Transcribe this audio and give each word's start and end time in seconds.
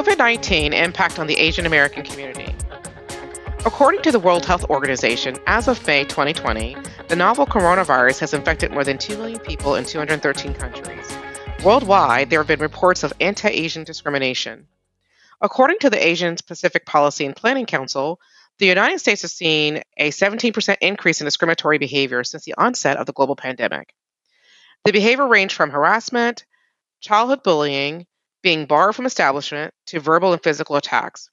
COVID 0.00 0.16
19 0.16 0.72
impact 0.72 1.18
on 1.18 1.26
the 1.26 1.36
Asian 1.36 1.66
American 1.66 2.02
community. 2.02 2.54
According 3.66 4.00
to 4.00 4.10
the 4.10 4.18
World 4.18 4.46
Health 4.46 4.64
Organization, 4.70 5.36
as 5.46 5.68
of 5.68 5.86
May 5.86 6.04
2020, 6.04 6.74
the 7.08 7.16
novel 7.16 7.44
coronavirus 7.44 8.20
has 8.20 8.32
infected 8.32 8.70
more 8.70 8.82
than 8.82 8.96
2 8.96 9.18
million 9.18 9.38
people 9.40 9.74
in 9.74 9.84
213 9.84 10.54
countries. 10.54 11.18
Worldwide, 11.62 12.30
there 12.30 12.40
have 12.40 12.46
been 12.46 12.60
reports 12.60 13.02
of 13.02 13.12
anti 13.20 13.50
Asian 13.50 13.84
discrimination. 13.84 14.68
According 15.42 15.80
to 15.80 15.90
the 15.90 16.02
Asian 16.02 16.34
Pacific 16.46 16.86
Policy 16.86 17.26
and 17.26 17.36
Planning 17.36 17.66
Council, 17.66 18.20
the 18.56 18.64
United 18.64 19.00
States 19.00 19.20
has 19.20 19.34
seen 19.34 19.82
a 19.98 20.08
17% 20.12 20.76
increase 20.80 21.20
in 21.20 21.26
discriminatory 21.26 21.76
behavior 21.76 22.24
since 22.24 22.46
the 22.46 22.54
onset 22.56 22.96
of 22.96 23.04
the 23.04 23.12
global 23.12 23.36
pandemic. 23.36 23.92
The 24.86 24.92
behavior 24.92 25.28
ranged 25.28 25.54
from 25.54 25.68
harassment, 25.68 26.46
childhood 27.02 27.42
bullying, 27.42 28.06
being 28.42 28.66
barred 28.66 28.94
from 28.96 29.06
establishment, 29.06 29.74
to 29.86 30.00
verbal 30.00 30.32
and 30.32 30.42
physical 30.42 30.76
attacks. 30.76 31.28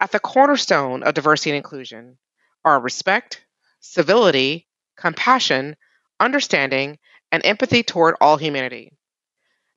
At 0.00 0.12
the 0.12 0.20
cornerstone 0.20 1.02
of 1.02 1.14
diversity 1.14 1.50
and 1.50 1.56
inclusion 1.56 2.18
are 2.64 2.80
respect, 2.80 3.44
civility, 3.80 4.66
compassion, 4.96 5.76
understanding, 6.20 6.98
and 7.32 7.44
empathy 7.44 7.82
toward 7.82 8.16
all 8.20 8.36
humanity. 8.36 8.92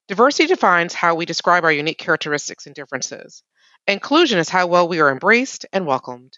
Diversity 0.08 0.48
defines 0.48 0.94
how 0.94 1.16
we 1.16 1.26
describe 1.26 1.64
our 1.64 1.72
unique 1.72 1.98
characteristics 1.98 2.66
and 2.66 2.76
differences. 2.76 3.44
Inclusion 3.88 4.40
is 4.40 4.50
how 4.50 4.68
well 4.68 4.88
we 4.88 5.00
are 5.00 5.12
embraced 5.12 5.66
and 5.72 5.86
welcomed. 5.86 6.38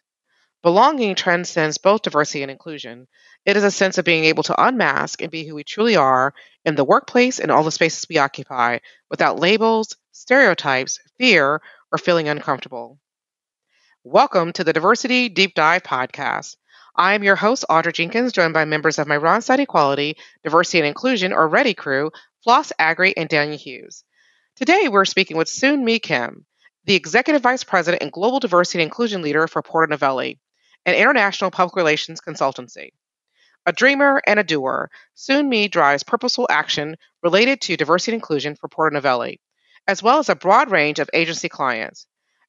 Belonging 0.64 1.14
transcends 1.16 1.78
both 1.78 2.04
diversity 2.04 2.42
and 2.42 2.50
inclusion. 2.50 3.10
It 3.44 3.58
is 3.58 3.66
a 3.66 3.70
sense 3.70 3.98
of 3.98 4.06
being 4.06 4.24
able 4.24 4.44
to 4.44 4.66
unmask 4.66 5.22
and 5.22 5.30
be 5.30 5.46
who 5.46 5.56
we 5.56 5.66
truly 5.66 5.98
are 5.98 6.34
in 6.64 6.76
the 6.76 6.86
workplace 6.86 7.42
and 7.42 7.52
all 7.52 7.64
the 7.64 7.70
spaces 7.70 8.08
we 8.08 8.18
occupy 8.18 8.78
without 9.10 9.42
labels, 9.42 9.98
stereotypes, 10.14 11.02
fear, 11.18 11.62
or 11.92 11.98
feeling 11.98 12.30
uncomfortable. 12.30 12.98
Welcome 14.06 14.54
to 14.54 14.64
the 14.64 14.72
Diversity 14.72 15.28
Deep 15.28 15.54
Dive 15.54 15.84
podcast. 15.84 16.56
I 16.96 17.16
am 17.16 17.24
your 17.24 17.36
host, 17.36 17.66
Audra 17.70 17.92
Jenkins, 17.92 18.32
joined 18.32 18.54
by 18.54 18.64
members 18.64 19.00
of 19.00 19.06
my 19.06 19.18
Randstad 19.18 19.60
Equality, 19.60 20.16
Diversity 20.46 20.80
and 20.80 20.88
Inclusion, 20.88 21.34
or 21.34 21.50
READY 21.50 21.74
crew, 21.74 22.10
Floss 22.42 22.72
Agri 22.80 23.14
and 23.18 23.28
Daniel 23.28 23.58
Hughes. 23.58 24.06
Today, 24.56 24.88
we're 24.88 25.04
speaking 25.04 25.36
with 25.36 25.50
Soon 25.50 25.84
Mi 25.84 26.00
Kim, 26.00 26.46
the 26.86 26.96
Executive 26.96 27.42
Vice 27.42 27.66
President 27.66 28.02
and 28.02 28.14
Global 28.14 28.40
Diversity 28.40 28.80
and 28.80 28.88
Inclusion 28.88 29.22
Leader 29.22 29.50
for 29.50 29.62
Porter 29.62 29.88
Novelli 29.88 30.40
an 30.86 30.96
international 30.96 31.52
public 31.52 31.76
relations 31.76 32.22
consultancy. 32.22 32.90
A 33.66 33.72
dreamer 33.72 34.22
and 34.28 34.40
a 34.40 34.44
doer, 34.44 34.90
Soon 35.14 35.48
Mi 35.48 35.68
drives 35.68 36.04
purposeful 36.04 36.48
action 36.50 36.98
related 37.22 37.62
to 37.62 37.78
diversity 37.78 38.12
and 38.12 38.22
inclusion 38.22 38.56
for 38.56 38.68
Porter 38.68 38.94
Novelli, 38.94 39.40
as 39.88 40.04
well 40.04 40.20
as 40.20 40.28
a 40.28 40.36
broad 40.36 40.70
range 40.70 41.00
of 41.00 41.10
agency 41.14 41.48
clients. 41.48 42.06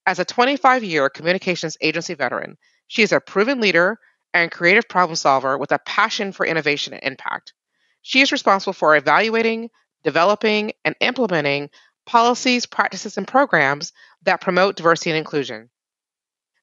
As 0.07 0.19
a 0.19 0.25
25 0.25 0.83
year 0.83 1.09
communications 1.09 1.77
agency 1.81 2.15
veteran, 2.15 2.57
she 2.89 3.03
is 3.03 3.13
a 3.13 3.21
proven 3.21 3.61
leader 3.61 3.99
and 4.33 4.51
creative 4.51 4.89
problem 4.89 5.15
solver 5.17 5.57
with 5.57 5.71
a 5.71 5.79
passion 5.79 6.33
for 6.33 6.45
innovation 6.45 6.93
and 6.93 7.03
impact. 7.05 7.55
She 8.03 8.21
is 8.21 8.33
responsible 8.33 8.73
for 8.73 8.97
evaluating, 8.97 9.71
developing, 10.03 10.73
and 10.85 10.97
implementing 11.01 11.71
policies, 12.05 12.67
practices, 12.67 13.17
and 13.17 13.27
programs 13.27 13.93
that 14.25 14.41
promote 14.41 14.77
diversity 14.77 15.11
and 15.11 15.19
inclusion. 15.19 15.71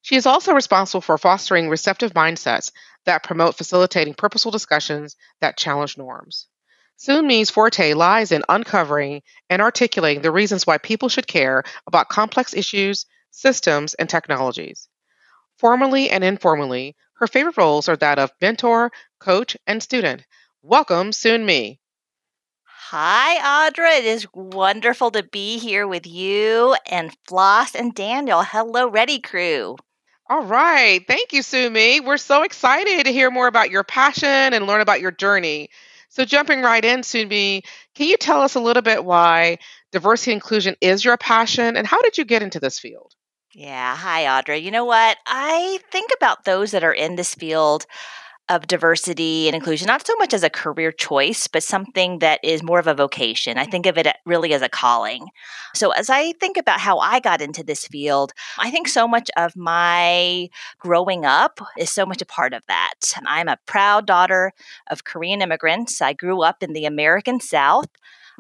She 0.04 0.16
is 0.16 0.26
also 0.26 0.54
responsible 0.54 1.02
for 1.02 1.18
fostering 1.18 1.70
receptive 1.70 2.14
mindsets 2.14 2.72
that 3.06 3.24
promote 3.24 3.56
facilitating 3.56 4.14
purposeful 4.16 4.52
discussions 4.52 5.16
that 5.42 5.58
challenge 5.58 5.98
norms. 5.98 6.48
Soon 6.98 7.28
Mi's 7.28 7.50
forte 7.50 7.94
lies 7.94 8.32
in 8.32 8.44
uncovering 8.50 9.22
and 9.50 9.62
articulating 9.62 10.22
the 10.22 10.32
reasons 10.32 10.68
why 10.68 10.78
people 10.78 11.10
should 11.10 11.28
care 11.28 11.64
about 11.88 12.10
complex 12.10 12.54
issues, 12.54 13.06
systems, 13.32 13.94
and 13.96 14.10
technologies. 14.10 14.88
Formally 15.58 16.10
and 16.10 16.24
informally, 16.24 16.96
her 17.16 17.28
favorite 17.28 17.58
roles 17.58 17.88
are 17.88 17.98
that 17.98 18.20
of 18.20 18.32
mentor, 18.42 18.92
coach, 19.20 19.56
and 19.68 19.82
student. 19.82 20.24
Welcome, 20.64 21.12
Soon 21.12 21.46
Mi. 21.46 21.80
Hi, 22.66 23.70
Audra. 23.70 24.00
It 24.00 24.06
is 24.06 24.28
wonderful 24.34 25.12
to 25.12 25.24
be 25.24 25.60
here 25.60 25.88
with 25.88 26.06
you 26.06 26.76
and 26.88 27.16
Floss 27.28 27.74
and 27.74 27.94
Daniel. 27.96 28.44
Hello, 28.44 28.90
Ready 28.90 29.20
Crew. 29.20 29.78
All 30.32 30.46
right. 30.46 31.06
Thank 31.06 31.34
you, 31.34 31.44
Soon 31.44 31.74
Mi. 31.74 32.00
We're 32.00 32.16
so 32.16 32.44
excited 32.44 33.04
to 33.04 33.12
hear 33.12 33.30
more 33.30 33.48
about 33.48 33.70
your 33.70 33.84
passion 33.84 34.30
and 34.30 34.66
learn 34.66 34.80
about 34.80 35.02
your 35.02 35.12
journey. 35.12 35.72
So, 36.08 36.24
jumping 36.24 36.62
right 36.62 36.86
in, 36.86 37.04
Soon 37.04 37.28
Mi, 37.28 37.64
can 37.96 38.08
you 38.08 38.16
tell 38.16 38.42
us 38.42 38.56
a 38.56 38.62
little 38.62 38.82
bit 38.82 39.04
why 39.04 39.58
diversity 39.92 40.32
inclusion 40.32 40.78
is 40.80 41.04
your 41.04 41.18
passion 41.18 41.76
and 41.76 41.86
how 41.86 42.02
did 42.02 42.18
you 42.18 42.24
get 42.24 42.44
into 42.44 42.62
this 42.62 42.80
field? 42.80 43.12
Yeah. 43.54 43.94
Hi, 43.94 44.24
Audra. 44.24 44.62
You 44.62 44.72
know 44.72 44.86
what? 44.86 45.18
I 45.28 45.80
think 45.92 46.12
about 46.16 46.46
those 46.46 46.72
that 46.72 46.86
are 46.86 46.94
in 46.94 47.18
this 47.18 47.36
field 47.36 47.86
of 48.52 48.68
diversity 48.68 49.48
and 49.48 49.56
inclusion, 49.56 49.88
not 49.88 50.06
so 50.06 50.14
much 50.18 50.34
as 50.34 50.44
a 50.44 50.50
career 50.50 50.92
choice, 50.92 51.48
but 51.48 51.64
something 51.64 52.20
that 52.20 52.40
is 52.44 52.62
more 52.62 52.80
of 52.80 52.88
a 52.88 52.94
vocation. 52.94 53.58
I 53.58 53.64
think 53.64 53.86
of 53.86 53.98
it 53.98 54.06
uh, 54.06 54.14
really 54.26 54.54
as 54.54 54.62
a 54.62 54.68
calling. 54.68 55.28
So, 55.74 55.92
as 55.92 56.10
I 56.10 56.34
think 56.34 56.58
about 56.58 56.82
how 56.82 57.00
I 57.00 57.22
got 57.22 57.42
into 57.42 57.64
this 57.64 57.88
field, 57.88 58.34
I 58.60 58.70
think 58.70 58.90
so 58.90 59.08
much 59.08 59.32
of 59.38 59.56
my 59.56 60.50
growing 60.80 61.24
up 61.24 61.62
is 61.78 61.90
so 61.90 62.06
much 62.06 62.22
a 62.22 62.26
part 62.26 62.54
of 62.54 62.64
that. 62.68 62.94
I'm 63.26 63.48
a 63.48 63.58
proud 63.66 64.06
daughter 64.06 64.52
of 64.90 65.06
Korean 65.06 65.42
immigrants. 65.42 66.02
I 66.02 66.12
grew 66.12 66.42
up 66.42 66.62
in 66.62 66.74
the 66.74 66.86
American 66.86 67.40
South. 67.40 67.88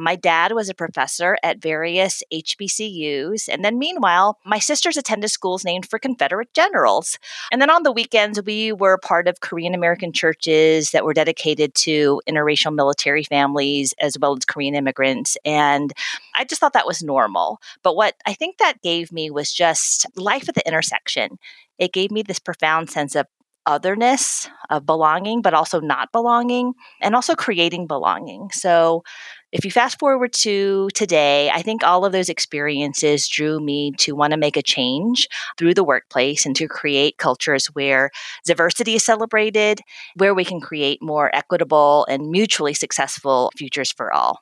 My 0.01 0.15
dad 0.15 0.53
was 0.53 0.67
a 0.67 0.73
professor 0.73 1.37
at 1.43 1.61
various 1.61 2.23
HBCUs. 2.33 3.47
And 3.47 3.63
then, 3.63 3.77
meanwhile, 3.77 4.39
my 4.43 4.57
sisters 4.57 4.97
attended 4.97 5.29
schools 5.29 5.63
named 5.63 5.87
for 5.87 5.99
Confederate 5.99 6.53
generals. 6.55 7.19
And 7.51 7.61
then 7.61 7.69
on 7.69 7.83
the 7.83 7.91
weekends, 7.91 8.41
we 8.41 8.71
were 8.71 8.97
part 8.97 9.27
of 9.27 9.41
Korean 9.41 9.75
American 9.75 10.11
churches 10.11 10.89
that 10.89 11.05
were 11.05 11.13
dedicated 11.13 11.75
to 11.75 12.19
interracial 12.27 12.73
military 12.73 13.23
families 13.23 13.93
as 13.99 14.17
well 14.19 14.35
as 14.35 14.43
Korean 14.43 14.73
immigrants. 14.73 15.37
And 15.45 15.93
I 16.35 16.45
just 16.45 16.59
thought 16.59 16.73
that 16.73 16.87
was 16.87 17.03
normal. 17.03 17.59
But 17.83 17.95
what 17.95 18.15
I 18.25 18.33
think 18.33 18.57
that 18.57 18.81
gave 18.81 19.11
me 19.11 19.29
was 19.29 19.53
just 19.53 20.07
life 20.17 20.49
at 20.49 20.55
the 20.55 20.67
intersection. 20.67 21.37
It 21.77 21.93
gave 21.93 22.09
me 22.09 22.23
this 22.23 22.39
profound 22.39 22.89
sense 22.89 23.15
of 23.15 23.27
otherness, 23.65 24.49
of 24.69 24.85
belonging, 24.85 25.41
but 25.41 25.53
also 25.53 25.79
not 25.79 26.11
belonging, 26.11 26.73
and 26.99 27.15
also 27.15 27.35
creating 27.35 27.87
belonging. 27.87 28.49
So 28.51 29.03
if 29.51 29.65
you 29.65 29.71
fast 29.71 29.99
forward 29.99 30.33
to 30.33 30.89
today, 30.93 31.49
I 31.49 31.61
think 31.61 31.83
all 31.83 32.05
of 32.05 32.11
those 32.11 32.29
experiences 32.29 33.27
drew 33.27 33.59
me 33.59 33.91
to 33.99 34.15
want 34.15 34.31
to 34.31 34.37
make 34.37 34.55
a 34.55 34.61
change 34.61 35.27
through 35.57 35.73
the 35.73 35.83
workplace 35.83 36.45
and 36.45 36.55
to 36.55 36.67
create 36.67 37.17
cultures 37.17 37.67
where 37.67 38.11
diversity 38.45 38.95
is 38.95 39.03
celebrated, 39.03 39.81
where 40.15 40.33
we 40.33 40.45
can 40.45 40.61
create 40.61 41.01
more 41.01 41.33
equitable 41.35 42.05
and 42.09 42.29
mutually 42.29 42.73
successful 42.73 43.51
futures 43.57 43.91
for 43.91 44.13
all. 44.13 44.41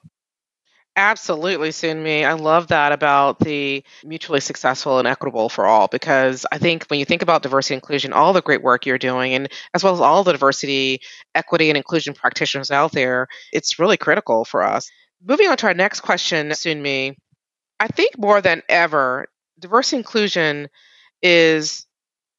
Absolutely, 1.00 1.72
Soon 1.72 2.04
Mi. 2.04 2.26
I 2.26 2.34
love 2.34 2.68
that 2.68 2.92
about 2.92 3.40
the 3.40 3.86
mutually 4.04 4.42
successful 4.42 5.00
and 5.00 5.08
equitable 5.08 5.48
for 5.48 5.66
all 5.66 5.88
because 5.88 6.46
I 6.52 6.58
think 6.58 6.88
when 6.88 7.00
you 7.00 7.06
think 7.06 7.22
about 7.22 7.42
diversity 7.42 7.76
and 7.76 7.82
inclusion, 7.82 8.12
all 8.12 8.34
the 8.34 8.42
great 8.42 8.62
work 8.62 8.86
you're 8.86 8.98
doing, 8.98 9.34
and 9.34 9.48
as 9.74 9.82
well 9.82 9.94
as 9.94 10.02
all 10.02 10.26
the 10.26 10.34
diversity, 10.34 11.00
equity, 11.34 11.70
and 11.70 11.78
inclusion 11.78 12.14
practitioners 12.14 12.70
out 12.70 12.92
there, 12.92 13.30
it's 13.54 13.80
really 13.80 13.96
critical 13.96 14.44
for 14.44 14.62
us. 14.62 14.92
Moving 15.26 15.48
on 15.48 15.56
to 15.56 15.68
our 15.68 15.74
next 15.74 16.02
question, 16.02 16.54
Soon 16.54 16.82
Mi. 16.82 17.18
I 17.80 17.88
think 17.88 18.18
more 18.18 18.42
than 18.42 18.62
ever, 18.68 19.28
diversity 19.58 19.96
inclusion 19.96 20.68
is 21.22 21.88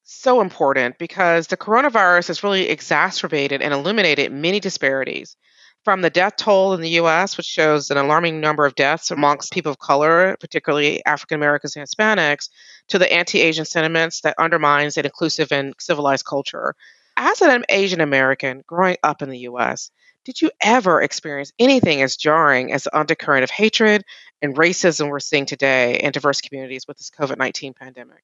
so 0.03 0.39
important 0.39 0.99
because 0.99 1.47
the 1.47 1.57
coronavirus 1.57 2.27
has 2.27 2.43
really 2.43 2.69
exacerbated 2.69 3.63
and 3.63 3.73
illuminated 3.73 4.31
many 4.31 4.59
disparities 4.59 5.35
from 5.83 6.01
the 6.01 6.09
death 6.09 6.35
toll 6.35 6.73
in 6.73 6.81
the 6.81 6.99
US, 7.01 7.37
which 7.37 7.45
shows 7.45 7.89
an 7.89 7.97
alarming 7.97 8.39
number 8.39 8.65
of 8.65 8.75
deaths 8.75 9.11
amongst 9.11 9.53
people 9.53 9.71
of 9.71 9.79
color, 9.79 10.37
particularly 10.39 11.03
African 11.05 11.35
Americans 11.35 11.75
and 11.75 11.85
Hispanics, 11.85 12.49
to 12.89 12.99
the 12.99 13.11
anti 13.11 13.41
Asian 13.41 13.65
sentiments 13.65 14.21
that 14.21 14.35
undermines 14.37 14.97
an 14.97 15.05
inclusive 15.05 15.51
and 15.51 15.73
civilized 15.79 16.25
culture. 16.25 16.75
As 17.17 17.41
an 17.41 17.65
Asian 17.69 18.01
American 18.01 18.63
growing 18.65 18.97
up 19.03 19.21
in 19.21 19.29
the 19.29 19.39
US, 19.39 19.91
did 20.23 20.39
you 20.39 20.51
ever 20.61 21.01
experience 21.01 21.51
anything 21.57 22.01
as 22.01 22.15
jarring 22.15 22.71
as 22.71 22.83
the 22.83 22.97
undercurrent 22.97 23.43
of 23.43 23.49
hatred 23.49 24.03
and 24.41 24.55
racism 24.55 25.09
we're 25.09 25.19
seeing 25.19 25.45
today 25.45 25.99
in 25.99 26.11
diverse 26.11 26.41
communities 26.41 26.85
with 26.87 26.97
this 26.97 27.09
COVID 27.09 27.37
19 27.37 27.73
pandemic? 27.73 28.23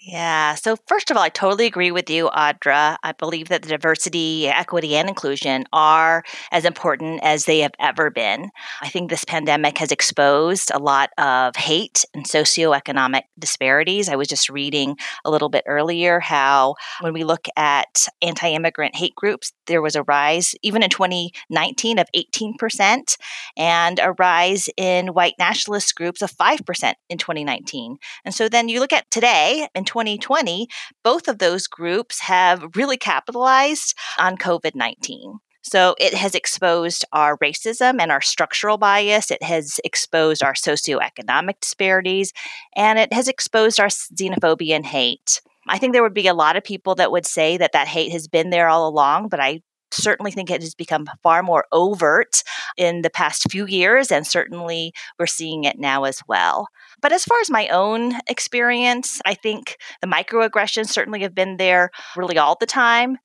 Yeah. 0.00 0.54
So, 0.54 0.76
first 0.86 1.10
of 1.10 1.16
all, 1.16 1.22
I 1.24 1.28
totally 1.28 1.66
agree 1.66 1.90
with 1.90 2.08
you, 2.08 2.30
Audra. 2.30 2.96
I 3.02 3.12
believe 3.12 3.48
that 3.48 3.62
the 3.62 3.68
diversity, 3.68 4.46
equity, 4.46 4.94
and 4.96 5.08
inclusion 5.08 5.64
are 5.72 6.22
as 6.52 6.64
important 6.64 7.20
as 7.24 7.44
they 7.46 7.58
have 7.60 7.72
ever 7.80 8.08
been. 8.08 8.50
I 8.80 8.88
think 8.88 9.10
this 9.10 9.24
pandemic 9.24 9.76
has 9.78 9.90
exposed 9.90 10.70
a 10.72 10.78
lot 10.78 11.10
of 11.18 11.56
hate 11.56 12.04
and 12.14 12.24
socioeconomic 12.24 13.22
disparities. 13.40 14.08
I 14.08 14.14
was 14.14 14.28
just 14.28 14.48
reading 14.48 14.96
a 15.24 15.30
little 15.30 15.48
bit 15.48 15.64
earlier 15.66 16.20
how, 16.20 16.76
when 17.00 17.12
we 17.12 17.24
look 17.24 17.48
at 17.56 18.06
anti 18.22 18.48
immigrant 18.48 18.94
hate 18.94 19.16
groups, 19.16 19.52
there 19.66 19.82
was 19.82 19.96
a 19.96 20.04
rise, 20.04 20.54
even 20.62 20.84
in 20.84 20.90
2019, 20.90 21.98
of 21.98 22.06
18%, 22.14 23.16
and 23.56 23.98
a 23.98 24.12
rise 24.18 24.68
in 24.76 25.08
white 25.08 25.34
nationalist 25.38 25.94
groups 25.96 26.22
of 26.22 26.30
5% 26.30 26.94
in 27.08 27.18
2019. 27.18 27.96
And 28.24 28.34
so 28.34 28.48
then 28.48 28.68
you 28.68 28.78
look 28.80 28.92
at 28.92 29.10
today, 29.10 29.68
in 29.74 29.84
2020, 29.88 30.68
both 31.02 31.26
of 31.26 31.38
those 31.38 31.66
groups 31.66 32.20
have 32.20 32.76
really 32.76 32.96
capitalized 32.96 33.94
on 34.18 34.36
COVID 34.36 34.74
19. 34.74 35.40
So 35.62 35.96
it 35.98 36.14
has 36.14 36.34
exposed 36.34 37.04
our 37.12 37.36
racism 37.38 38.00
and 38.00 38.12
our 38.12 38.20
structural 38.20 38.78
bias. 38.78 39.30
It 39.30 39.42
has 39.42 39.80
exposed 39.84 40.42
our 40.42 40.54
socioeconomic 40.54 41.60
disparities, 41.60 42.32
and 42.76 42.98
it 42.98 43.12
has 43.12 43.28
exposed 43.28 43.80
our 43.80 43.88
xenophobia 43.88 44.76
and 44.76 44.86
hate. 44.86 45.40
I 45.68 45.78
think 45.78 45.92
there 45.92 46.02
would 46.02 46.14
be 46.14 46.28
a 46.28 46.34
lot 46.34 46.56
of 46.56 46.64
people 46.64 46.94
that 46.94 47.12
would 47.12 47.26
say 47.26 47.58
that 47.58 47.72
that 47.72 47.88
hate 47.88 48.12
has 48.12 48.28
been 48.28 48.50
there 48.50 48.68
all 48.68 48.88
along, 48.88 49.28
but 49.28 49.40
I 49.40 49.60
certainly 49.90 50.30
think 50.30 50.50
it 50.50 50.62
has 50.62 50.74
become 50.74 51.06
far 51.22 51.42
more 51.42 51.66
overt 51.72 52.42
in 52.76 53.02
the 53.02 53.10
past 53.10 53.50
few 53.50 53.66
years, 53.66 54.10
and 54.10 54.26
certainly 54.26 54.92
we're 55.18 55.26
seeing 55.26 55.64
it 55.64 55.78
now 55.78 56.04
as 56.04 56.20
well. 56.26 56.68
But 57.00 57.12
as 57.12 57.24
far 57.24 57.38
as 57.40 57.50
my 57.50 57.68
own 57.68 58.14
experience, 58.28 59.20
I 59.24 59.34
think 59.34 59.76
the 60.00 60.08
microaggressions 60.08 60.88
certainly 60.88 61.20
have 61.22 61.34
been 61.34 61.56
there 61.56 61.90
really 62.16 62.38
all 62.38 62.56
the 62.58 62.66
time. 62.66 63.18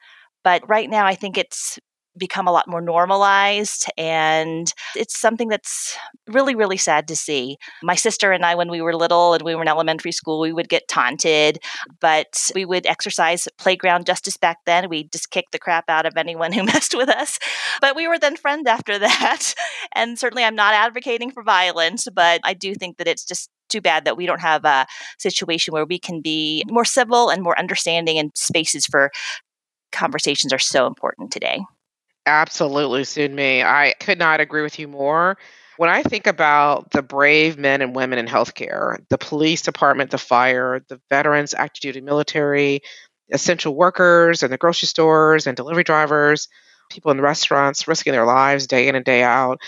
But 0.43 0.67
right 0.67 0.89
now, 0.89 1.05
I 1.05 1.15
think 1.15 1.37
it's 1.37 1.79
become 2.17 2.47
a 2.47 2.51
lot 2.51 2.67
more 2.67 2.81
normalized 2.81 3.87
and 3.97 4.71
it's 4.95 5.19
something 5.19 5.47
that's 5.47 5.97
really 6.27 6.53
really 6.53 6.77
sad 6.77 7.07
to 7.07 7.15
see 7.15 7.57
my 7.81 7.95
sister 7.95 8.31
and 8.31 8.45
i 8.45 8.53
when 8.53 8.69
we 8.69 8.81
were 8.81 8.95
little 8.95 9.33
and 9.33 9.41
we 9.41 9.55
were 9.55 9.61
in 9.61 9.67
elementary 9.67 10.11
school 10.11 10.39
we 10.39 10.53
would 10.53 10.69
get 10.69 10.87
taunted 10.87 11.57
but 11.99 12.51
we 12.53 12.65
would 12.65 12.85
exercise 12.85 13.47
playground 13.57 14.05
justice 14.05 14.37
back 14.37 14.57
then 14.65 14.89
we 14.89 15.05
just 15.09 15.31
kick 15.31 15.45
the 15.51 15.59
crap 15.59 15.85
out 15.87 16.05
of 16.05 16.13
anyone 16.15 16.51
who 16.53 16.63
messed 16.73 16.95
with 16.95 17.09
us 17.09 17.39
but 17.81 17.95
we 17.95 18.07
were 18.07 18.19
then 18.19 18.35
friends 18.35 18.67
after 18.67 18.99
that 18.99 19.53
and 19.93 20.19
certainly 20.19 20.43
i'm 20.43 20.55
not 20.55 20.73
advocating 20.73 21.31
for 21.31 21.41
violence 21.41 22.07
but 22.13 22.39
i 22.43 22.53
do 22.53 22.75
think 22.75 22.97
that 22.97 23.07
it's 23.07 23.25
just 23.25 23.49
too 23.73 23.81
bad 23.81 24.05
that 24.05 24.15
we 24.15 24.25
don't 24.25 24.39
have 24.39 24.63
a 24.63 24.85
situation 25.19 25.73
where 25.73 25.85
we 25.85 25.99
can 25.99 26.21
be 26.21 26.63
more 26.69 26.85
civil 26.85 27.29
and 27.29 27.43
more 27.43 27.57
understanding 27.59 28.17
and 28.17 28.31
spaces 28.35 28.85
for 28.85 29.11
conversations 29.91 30.53
are 30.53 30.59
so 30.59 30.87
important 30.87 31.31
today. 31.31 31.61
Absolutely, 32.25 33.03
Soon-Mi. 33.03 33.63
I 33.63 33.93
could 33.99 34.17
not 34.17 34.39
agree 34.39 34.61
with 34.61 34.79
you 34.79 34.87
more. 34.87 35.37
When 35.77 35.89
I 35.89 36.03
think 36.03 36.27
about 36.27 36.91
the 36.91 37.01
brave 37.01 37.57
men 37.57 37.81
and 37.81 37.95
women 37.95 38.19
in 38.19 38.27
healthcare, 38.27 38.97
the 39.09 39.17
police 39.17 39.61
department, 39.61 40.11
the 40.11 40.17
fire, 40.17 40.85
the 40.87 41.01
veterans, 41.09 41.53
active 41.53 41.81
duty 41.81 42.01
military, 42.01 42.81
essential 43.31 43.75
workers, 43.75 44.43
and 44.43 44.53
the 44.53 44.57
grocery 44.57 44.87
stores 44.87 45.47
and 45.47 45.57
delivery 45.57 45.83
drivers, 45.83 46.47
people 46.91 47.09
in 47.09 47.17
the 47.17 47.23
restaurants 47.23 47.87
risking 47.87 48.13
their 48.13 48.25
lives 48.25 48.67
day 48.67 48.87
in 48.87 48.95
and 48.95 49.03
day 49.03 49.23
out, 49.23 49.59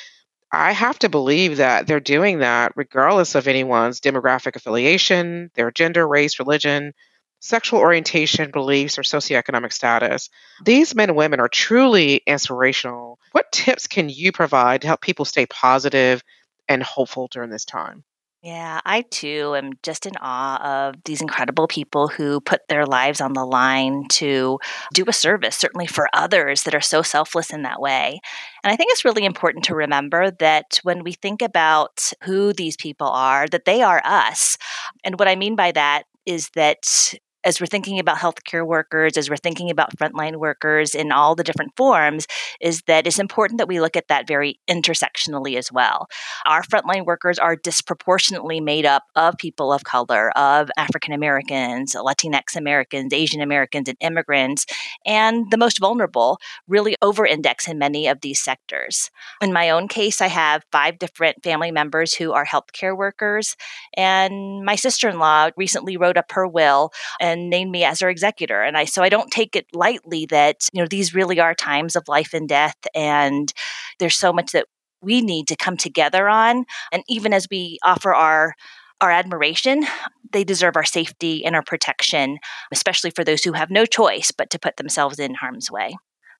I 0.55 0.71
have 0.71 0.97
to 0.99 1.09
believe 1.09 1.57
that 1.57 1.85
they're 1.85 1.99
doing 1.99 2.39
that 2.39 2.71
regardless 2.75 3.35
of 3.35 3.47
anyone's 3.47 3.99
demographic 3.99 4.55
affiliation, 4.55 5.51
their 5.53 5.69
gender, 5.69 6.07
race, 6.07 6.39
religion, 6.39 6.93
sexual 7.41 7.79
orientation, 7.79 8.51
beliefs, 8.51 8.97
or 8.97 9.03
socioeconomic 9.03 9.73
status. 9.73 10.29
These 10.63 10.95
men 10.95 11.09
and 11.09 11.17
women 11.17 11.39
are 11.39 11.49
truly 11.49 12.21
inspirational. 12.25 13.19
What 13.33 13.51
tips 13.51 13.87
can 13.87 14.09
you 14.09 14.31
provide 14.31 14.81
to 14.81 14.87
help 14.87 15.01
people 15.01 15.25
stay 15.25 15.45
positive 15.45 16.23
and 16.67 16.81
hopeful 16.81 17.27
during 17.27 17.49
this 17.49 17.65
time? 17.65 18.03
Yeah, 18.45 18.79
I 18.85 19.01
too 19.01 19.55
am 19.55 19.71
just 19.81 20.05
in 20.05 20.13
awe 20.21 20.87
of 20.87 21.03
these 21.03 21.19
incredible 21.19 21.65
people 21.67 22.07
who 22.07 22.39
put 22.41 22.61
their 22.69 22.85
lives 22.85 23.19
on 23.19 23.33
the 23.33 23.43
line 23.43 24.05
to 24.11 24.59
do 24.93 25.03
a 25.07 25.13
service, 25.13 25.55
certainly 25.57 25.87
for 25.87 26.07
others 26.13 26.61
that 26.63 26.75
are 26.75 26.81
so 26.81 27.01
selfless 27.01 27.51
in 27.51 27.63
that 27.63 27.81
way. 27.81 28.19
And 28.63 28.71
I 28.71 28.75
think 28.75 28.91
it's 28.91 29.03
really 29.03 29.25
important 29.25 29.65
to 29.65 29.75
remember 29.75 30.29
that 30.29 30.79
when 30.83 31.03
we 31.03 31.13
think 31.13 31.41
about 31.41 32.13
who 32.23 32.53
these 32.53 32.77
people 32.77 33.07
are, 33.07 33.47
that 33.47 33.65
they 33.65 33.81
are 33.81 34.01
us. 34.05 34.59
And 35.03 35.17
what 35.17 35.27
I 35.27 35.35
mean 35.35 35.55
by 35.55 35.71
that 35.71 36.03
is 36.27 36.49
that 36.49 37.15
as 37.45 37.61
we're 37.61 37.67
thinking 37.67 37.99
about 37.99 38.17
healthcare 38.17 38.65
workers, 38.65 39.17
as 39.17 39.29
we're 39.29 39.37
thinking 39.37 39.69
about 39.69 39.95
frontline 39.95 40.37
workers 40.37 40.95
in 40.95 41.11
all 41.11 41.35
the 41.35 41.43
different 41.43 41.71
forms, 41.77 42.25
is 42.59 42.81
that 42.87 43.05
it's 43.05 43.19
important 43.19 43.59
that 43.59 43.67
we 43.67 43.79
look 43.79 43.95
at 43.95 44.07
that 44.07 44.27
very 44.27 44.59
intersectionally 44.67 45.55
as 45.55 45.71
well. 45.71 46.07
Our 46.47 46.63
frontline 46.63 47.05
workers 47.05 47.37
are 47.37 47.55
disproportionately 47.55 48.59
made 48.59 48.85
up 48.85 49.03
of 49.15 49.37
people 49.37 49.71
of 49.71 49.83
color, 49.83 50.31
of 50.35 50.71
African 50.75 51.13
Americans, 51.13 51.93
Latinx 51.93 52.55
Americans, 52.55 53.13
Asian 53.13 53.41
Americans, 53.41 53.87
and 53.87 53.97
immigrants, 54.01 54.65
and 55.05 55.51
the 55.51 55.57
most 55.57 55.79
vulnerable 55.79 56.39
really 56.67 56.95
over 57.03 57.25
index 57.25 57.67
in 57.67 57.77
many 57.77 58.07
of 58.07 58.21
these 58.21 58.41
sectors. 58.41 59.11
In 59.41 59.53
my 59.53 59.69
own 59.69 59.87
case, 59.87 60.19
I 60.19 60.27
have 60.27 60.63
five 60.71 60.97
different 60.97 61.43
family 61.43 61.71
members 61.71 62.15
who 62.15 62.33
are 62.33 62.45
healthcare 62.45 62.97
workers, 62.97 63.55
and 63.95 64.65
my 64.65 64.75
sister 64.75 65.07
in 65.07 65.19
law 65.19 65.51
recently 65.55 65.95
wrote 65.95 66.17
up 66.17 66.31
her 66.31 66.47
will 66.47 66.91
and 67.21 67.34
and 67.35 67.49
named 67.49 67.71
me 67.71 67.83
as 67.83 67.99
her 67.99 68.09
executor. 68.09 68.63
And 68.63 68.77
I 68.77 68.85
so 68.85 69.03
I 69.03 69.09
don't 69.09 69.31
take 69.31 69.55
it 69.55 69.67
lightly 69.73 70.25
that, 70.27 70.67
you 70.73 70.81
know, 70.81 70.87
these 70.87 71.13
really 71.13 71.39
are 71.39 71.53
times 71.53 71.95
of 71.95 72.07
life 72.07 72.33
and 72.33 72.47
death 72.49 72.77
and 72.95 73.51
there's 73.99 74.15
so 74.15 74.33
much 74.33 74.51
that 74.51 74.67
we 75.01 75.21
need 75.21 75.47
to 75.49 75.55
come 75.55 75.77
together 75.77 76.27
on. 76.27 76.65
And 76.91 77.03
even 77.07 77.33
as 77.33 77.47
we 77.49 77.77
offer 77.83 78.13
our 78.13 78.55
our 79.01 79.11
admiration, 79.11 79.85
they 80.31 80.43
deserve 80.43 80.77
our 80.77 80.85
safety 80.85 81.45
and 81.45 81.55
our 81.55 81.63
protection, 81.63 82.37
especially 82.71 83.11
for 83.11 83.23
those 83.23 83.43
who 83.43 83.51
have 83.51 83.69
no 83.69 83.85
choice 83.85 84.31
but 84.31 84.49
to 84.49 84.59
put 84.59 84.77
themselves 84.77 85.19
in 85.19 85.35
harm's 85.35 85.69
way. 85.69 85.95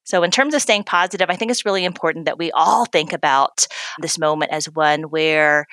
So, 0.06 0.24
in 0.24 0.31
terms 0.31 0.53
of 0.53 0.62
staying 0.62 0.83
positive, 0.83 1.30
I 1.30 1.36
think 1.36 1.51
it's 1.51 1.65
really 1.65 1.83
important 1.83 2.25
that 2.25 2.38
we 2.38 2.51
all 2.51 2.86
think 2.86 3.12
about 3.12 3.68
this 4.00 4.18
moment 4.18 4.51
as 4.51 4.69
one 4.69 5.03
where 5.03 5.65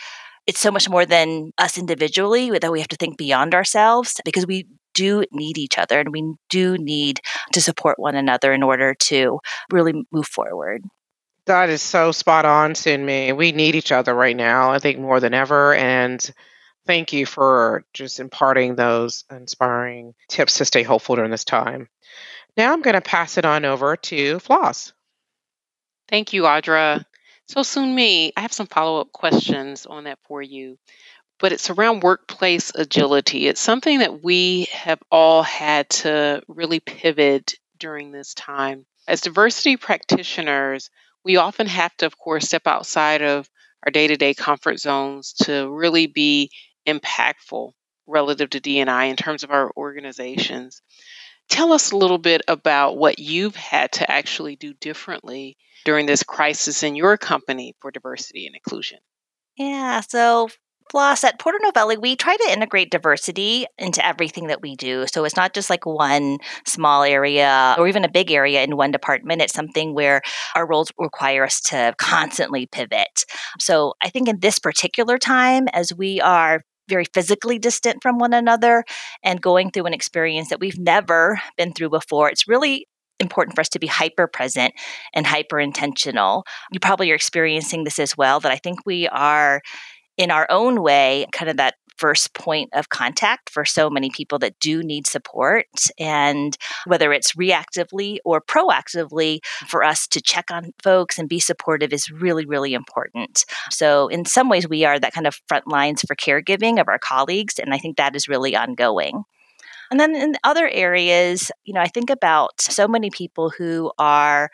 it's 0.46 0.60
so 0.60 0.70
much 0.70 0.88
more 0.88 1.06
than 1.06 1.52
us 1.58 1.78
individually 1.78 2.50
that 2.58 2.72
we 2.72 2.80
have 2.80 2.88
to 2.88 2.96
think 2.96 3.16
beyond 3.16 3.54
ourselves 3.54 4.20
because 4.24 4.46
we 4.46 4.66
do 4.94 5.24
need 5.32 5.58
each 5.58 5.78
other 5.78 6.00
and 6.00 6.12
we 6.12 6.34
do 6.48 6.76
need 6.78 7.20
to 7.52 7.60
support 7.60 7.98
one 7.98 8.14
another 8.14 8.52
in 8.52 8.62
order 8.62 8.94
to 8.94 9.40
really 9.70 10.06
move 10.12 10.26
forward. 10.26 10.82
That 11.46 11.70
is 11.70 11.82
so 11.82 12.12
spot 12.12 12.44
on, 12.44 12.74
Soon-Mi. 12.74 13.32
We 13.32 13.52
need 13.52 13.74
each 13.74 13.90
other 13.90 14.14
right 14.14 14.36
now, 14.36 14.70
I 14.70 14.78
think 14.78 14.98
more 14.98 15.18
than 15.18 15.34
ever. 15.34 15.74
And 15.74 16.30
thank 16.86 17.12
you 17.12 17.26
for 17.26 17.84
just 17.92 18.20
imparting 18.20 18.76
those 18.76 19.24
inspiring 19.30 20.14
tips 20.28 20.58
to 20.58 20.64
stay 20.64 20.82
hopeful 20.84 21.16
during 21.16 21.32
this 21.32 21.44
time. 21.44 21.88
Now 22.56 22.72
I'm 22.72 22.82
going 22.82 22.94
to 22.94 23.00
pass 23.00 23.38
it 23.38 23.44
on 23.44 23.64
over 23.64 23.96
to 23.96 24.38
Floss. 24.38 24.92
Thank 26.08 26.32
you, 26.32 26.42
Audra. 26.42 27.04
So, 27.48 27.62
Soon-Mi, 27.62 28.32
I 28.36 28.40
have 28.40 28.52
some 28.52 28.66
follow 28.66 29.00
up 29.00 29.12
questions 29.12 29.84
on 29.84 30.04
that 30.04 30.18
for 30.24 30.42
you 30.42 30.78
but 31.42 31.52
it's 31.52 31.70
around 31.70 32.04
workplace 32.04 32.70
agility. 32.72 33.48
It's 33.48 33.60
something 33.60 33.98
that 33.98 34.22
we 34.22 34.68
have 34.72 35.00
all 35.10 35.42
had 35.42 35.90
to 35.90 36.40
really 36.46 36.78
pivot 36.78 37.54
during 37.78 38.12
this 38.12 38.32
time. 38.32 38.86
As 39.08 39.20
diversity 39.20 39.76
practitioners, 39.76 40.88
we 41.24 41.36
often 41.36 41.66
have 41.66 41.94
to, 41.96 42.06
of 42.06 42.16
course, 42.16 42.46
step 42.46 42.68
outside 42.68 43.22
of 43.22 43.50
our 43.84 43.90
day 43.90 44.06
to 44.06 44.16
day 44.16 44.34
comfort 44.34 44.78
zones 44.78 45.32
to 45.42 45.68
really 45.68 46.06
be 46.06 46.48
impactful 46.86 47.72
relative 48.06 48.50
to 48.50 48.60
DNI 48.60 49.10
in 49.10 49.16
terms 49.16 49.42
of 49.42 49.50
our 49.50 49.72
organizations. 49.76 50.80
Tell 51.48 51.72
us 51.72 51.90
a 51.90 51.96
little 51.96 52.18
bit 52.18 52.42
about 52.46 52.96
what 52.96 53.18
you've 53.18 53.56
had 53.56 53.90
to 53.92 54.08
actually 54.08 54.54
do 54.54 54.74
differently 54.74 55.56
during 55.84 56.06
this 56.06 56.22
crisis 56.22 56.84
in 56.84 56.94
your 56.94 57.16
company 57.18 57.74
for 57.80 57.90
diversity 57.90 58.46
and 58.46 58.54
inclusion. 58.54 59.00
Yeah, 59.56 60.00
so 60.00 60.48
At 60.94 61.38
Porter 61.38 61.58
Novelli, 61.62 61.96
we 61.96 62.16
try 62.16 62.36
to 62.36 62.52
integrate 62.52 62.90
diversity 62.90 63.66
into 63.78 64.04
everything 64.04 64.48
that 64.48 64.60
we 64.60 64.76
do. 64.76 65.06
So 65.06 65.24
it's 65.24 65.36
not 65.36 65.54
just 65.54 65.70
like 65.70 65.86
one 65.86 66.38
small 66.66 67.02
area 67.02 67.74
or 67.78 67.88
even 67.88 68.04
a 68.04 68.10
big 68.10 68.30
area 68.30 68.62
in 68.62 68.76
one 68.76 68.90
department. 68.90 69.42
It's 69.42 69.54
something 69.54 69.94
where 69.94 70.20
our 70.54 70.66
roles 70.66 70.92
require 70.98 71.44
us 71.44 71.60
to 71.62 71.94
constantly 71.98 72.66
pivot. 72.66 73.24
So 73.58 73.94
I 74.02 74.10
think 74.10 74.28
in 74.28 74.40
this 74.40 74.58
particular 74.58 75.18
time, 75.18 75.68
as 75.68 75.94
we 75.94 76.20
are 76.20 76.62
very 76.88 77.06
physically 77.14 77.58
distant 77.58 78.02
from 78.02 78.18
one 78.18 78.34
another 78.34 78.84
and 79.22 79.40
going 79.40 79.70
through 79.70 79.86
an 79.86 79.94
experience 79.94 80.50
that 80.50 80.60
we've 80.60 80.78
never 80.78 81.40
been 81.56 81.72
through 81.72 81.90
before, 81.90 82.28
it's 82.28 82.48
really 82.48 82.86
important 83.20 83.54
for 83.54 83.60
us 83.60 83.68
to 83.68 83.78
be 83.78 83.86
hyper 83.86 84.26
present 84.26 84.74
and 85.14 85.26
hyper 85.26 85.60
intentional. 85.60 86.44
You 86.72 86.80
probably 86.80 87.10
are 87.12 87.14
experiencing 87.14 87.84
this 87.84 87.98
as 87.98 88.16
well, 88.16 88.40
that 88.40 88.52
I 88.52 88.56
think 88.56 88.80
we 88.84 89.06
are 89.08 89.62
in 90.16 90.30
our 90.30 90.46
own 90.50 90.82
way, 90.82 91.26
kind 91.32 91.50
of 91.50 91.56
that 91.56 91.74
first 91.96 92.34
point 92.34 92.70
of 92.72 92.88
contact 92.88 93.48
for 93.50 93.64
so 93.64 93.88
many 93.88 94.10
people 94.10 94.38
that 94.38 94.58
do 94.58 94.82
need 94.82 95.06
support. 95.06 95.66
And 95.98 96.56
whether 96.86 97.12
it's 97.12 97.34
reactively 97.34 98.18
or 98.24 98.40
proactively, 98.40 99.38
for 99.68 99.84
us 99.84 100.06
to 100.08 100.20
check 100.20 100.50
on 100.50 100.72
folks 100.82 101.18
and 101.18 101.28
be 101.28 101.38
supportive 101.38 101.92
is 101.92 102.10
really, 102.10 102.44
really 102.44 102.74
important. 102.74 103.44
So, 103.70 104.08
in 104.08 104.24
some 104.24 104.48
ways, 104.48 104.68
we 104.68 104.84
are 104.84 104.98
that 104.98 105.12
kind 105.12 105.26
of 105.26 105.40
front 105.46 105.68
lines 105.68 106.02
for 106.02 106.16
caregiving 106.16 106.80
of 106.80 106.88
our 106.88 106.98
colleagues. 106.98 107.58
And 107.58 107.72
I 107.72 107.78
think 107.78 107.96
that 107.96 108.16
is 108.16 108.28
really 108.28 108.56
ongoing. 108.56 109.22
And 109.92 110.00
then 110.00 110.16
in 110.16 110.34
other 110.42 110.68
areas, 110.68 111.52
you 111.64 111.74
know, 111.74 111.80
I 111.82 111.88
think 111.88 112.08
about 112.08 112.60
so 112.60 112.88
many 112.88 113.10
people 113.10 113.50
who 113.50 113.92
are 113.98 114.50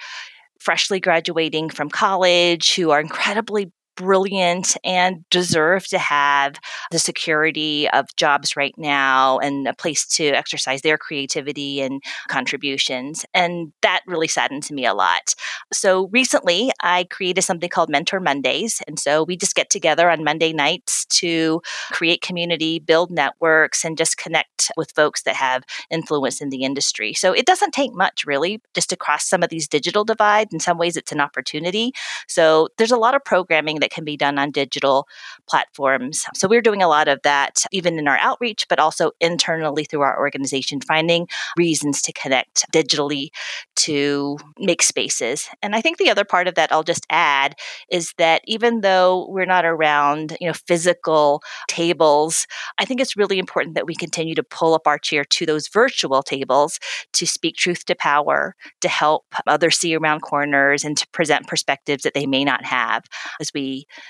freshly 0.58 1.00
graduating 1.00 1.70
from 1.70 1.88
college 1.88 2.74
who 2.74 2.90
are 2.90 3.00
incredibly 3.00 3.72
brilliant 3.98 4.76
and 4.84 5.28
deserve 5.28 5.86
to 5.88 5.98
have 5.98 6.54
the 6.92 7.00
security 7.00 7.90
of 7.90 8.06
jobs 8.14 8.56
right 8.56 8.74
now 8.78 9.38
and 9.38 9.66
a 9.66 9.74
place 9.74 10.06
to 10.06 10.24
exercise 10.28 10.82
their 10.82 10.96
creativity 10.96 11.80
and 11.80 12.00
contributions. 12.28 13.26
And 13.34 13.72
that 13.82 14.02
really 14.06 14.28
saddens 14.28 14.70
me 14.70 14.86
a 14.86 14.94
lot. 14.94 15.34
So 15.72 16.08
recently, 16.12 16.70
I 16.80 17.04
created 17.10 17.42
something 17.42 17.68
called 17.68 17.88
Mentor 17.88 18.20
Mondays. 18.20 18.80
And 18.86 19.00
so 19.00 19.24
we 19.24 19.36
just 19.36 19.56
get 19.56 19.68
together 19.68 20.08
on 20.08 20.22
Monday 20.22 20.52
nights 20.52 21.04
to 21.06 21.60
create 21.90 22.20
community, 22.20 22.78
build 22.78 23.10
networks, 23.10 23.84
and 23.84 23.98
just 23.98 24.16
connect 24.16 24.70
with 24.76 24.92
folks 24.92 25.24
that 25.24 25.34
have 25.34 25.64
influence 25.90 26.40
in 26.40 26.50
the 26.50 26.62
industry. 26.62 27.14
So 27.14 27.32
it 27.32 27.46
doesn't 27.46 27.74
take 27.74 27.92
much, 27.94 28.24
really, 28.24 28.62
just 28.74 28.90
to 28.90 28.96
cross 28.96 29.28
some 29.28 29.42
of 29.42 29.50
these 29.50 29.66
digital 29.66 30.04
divides. 30.04 30.52
In 30.52 30.60
some 30.60 30.78
ways, 30.78 30.96
it's 30.96 31.10
an 31.10 31.20
opportunity. 31.20 31.92
So 32.28 32.68
there's 32.78 32.92
a 32.92 32.96
lot 32.96 33.16
of 33.16 33.24
programming 33.24 33.80
that 33.80 33.87
that 33.88 33.94
can 33.94 34.04
be 34.04 34.16
done 34.16 34.38
on 34.38 34.50
digital 34.50 35.08
platforms. 35.48 36.26
So 36.34 36.48
we're 36.48 36.62
doing 36.62 36.82
a 36.82 36.88
lot 36.88 37.08
of 37.08 37.20
that, 37.22 37.62
even 37.72 37.98
in 37.98 38.06
our 38.06 38.18
outreach, 38.18 38.66
but 38.68 38.78
also 38.78 39.12
internally 39.20 39.84
through 39.84 40.02
our 40.02 40.18
organization, 40.18 40.80
finding 40.80 41.26
reasons 41.56 42.02
to 42.02 42.12
connect 42.12 42.70
digitally 42.72 43.28
to 43.76 44.36
make 44.58 44.82
spaces. 44.82 45.48
And 45.62 45.74
I 45.74 45.80
think 45.80 45.96
the 45.96 46.10
other 46.10 46.24
part 46.24 46.48
of 46.48 46.54
that 46.56 46.72
I'll 46.72 46.82
just 46.82 47.06
add 47.10 47.54
is 47.90 48.12
that 48.18 48.42
even 48.44 48.82
though 48.82 49.26
we're 49.30 49.46
not 49.46 49.64
around, 49.64 50.36
you 50.40 50.46
know, 50.46 50.52
physical 50.52 51.42
tables, 51.68 52.46
I 52.78 52.84
think 52.84 53.00
it's 53.00 53.16
really 53.16 53.38
important 53.38 53.74
that 53.74 53.86
we 53.86 53.94
continue 53.94 54.34
to 54.34 54.42
pull 54.42 54.74
up 54.74 54.86
our 54.86 54.98
chair 54.98 55.24
to 55.24 55.46
those 55.46 55.68
virtual 55.68 56.22
tables 56.22 56.78
to 57.14 57.26
speak 57.26 57.56
truth 57.56 57.84
to 57.86 57.94
power, 57.94 58.54
to 58.80 58.88
help 58.88 59.24
others 59.46 59.78
see 59.78 59.94
around 59.94 60.20
corners 60.20 60.84
and 60.84 60.96
to 60.96 61.06
present 61.08 61.46
perspectives 61.46 62.02
that 62.02 62.14
they 62.14 62.26
may 62.26 62.44
not 62.44 62.64
have 62.64 63.04
as 63.40 63.54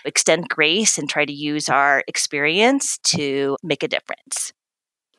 extend 0.05 0.49
grace 0.49 0.99
and 0.99 1.09
try 1.09 1.25
to 1.25 1.33
use 1.33 1.69
our 1.69 2.05
experience 2.07 2.99
to 3.05 3.57
make 3.63 3.83
a 3.83 3.89
difference. 3.89 4.53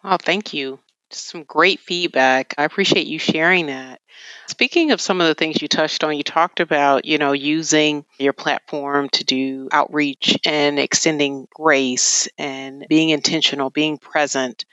Wow, 0.04 0.18
thank 0.18 0.54
you. 0.54 0.80
Some 1.12 1.44
great 1.44 1.80
feedback. 1.80 2.54
I 2.58 2.66
appreciate 2.66 3.08
you 3.08 3.18
sharing 3.18 3.66
that. 3.66 4.00
Speaking 4.48 4.92
of 4.92 5.02
some 5.02 5.22
of 5.22 5.28
the 5.28 5.34
things 5.34 5.62
you 5.62 5.68
touched 5.68 6.04
on, 6.04 6.16
you 6.16 6.24
talked 6.24 6.60
about, 6.60 7.06
you 7.06 7.18
know, 7.18 7.32
using 7.32 8.06
your 8.20 8.34
platform 8.34 9.10
to 9.14 9.24
do 9.24 9.70
outreach 9.72 10.38
and 10.46 10.78
extending 10.78 11.48
grace 11.52 12.28
and 12.38 12.86
being 12.90 13.10
intentional, 13.10 13.72
being 13.72 13.98
present. 13.98 14.66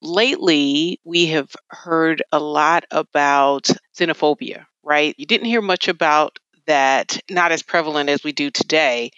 Lately, 0.00 1.00
we 1.04 1.26
have 1.26 1.50
heard 1.68 2.22
a 2.30 2.38
lot 2.38 2.84
about 2.90 3.68
xenophobia, 3.96 4.66
right? 4.84 5.14
You 5.18 5.26
didn't 5.26 5.46
hear 5.46 5.62
much 5.62 5.88
about 5.88 6.38
that 6.66 7.18
not 7.30 7.52
as 7.52 7.62
prevalent 7.62 8.08
as 8.08 8.24
we 8.24 8.32
do 8.32 8.50
today, 8.50 9.10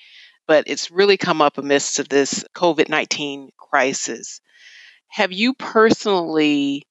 but 0.46 0.64
it's 0.66 0.90
really 0.90 1.16
come 1.16 1.40
up 1.40 1.58
amidst 1.58 1.98
of 1.98 2.08
this 2.08 2.44
COVID 2.54 2.88
19 2.88 3.50
crisis. 3.58 4.40
Have 5.08 5.32
you 5.32 5.54
personally 5.54 6.86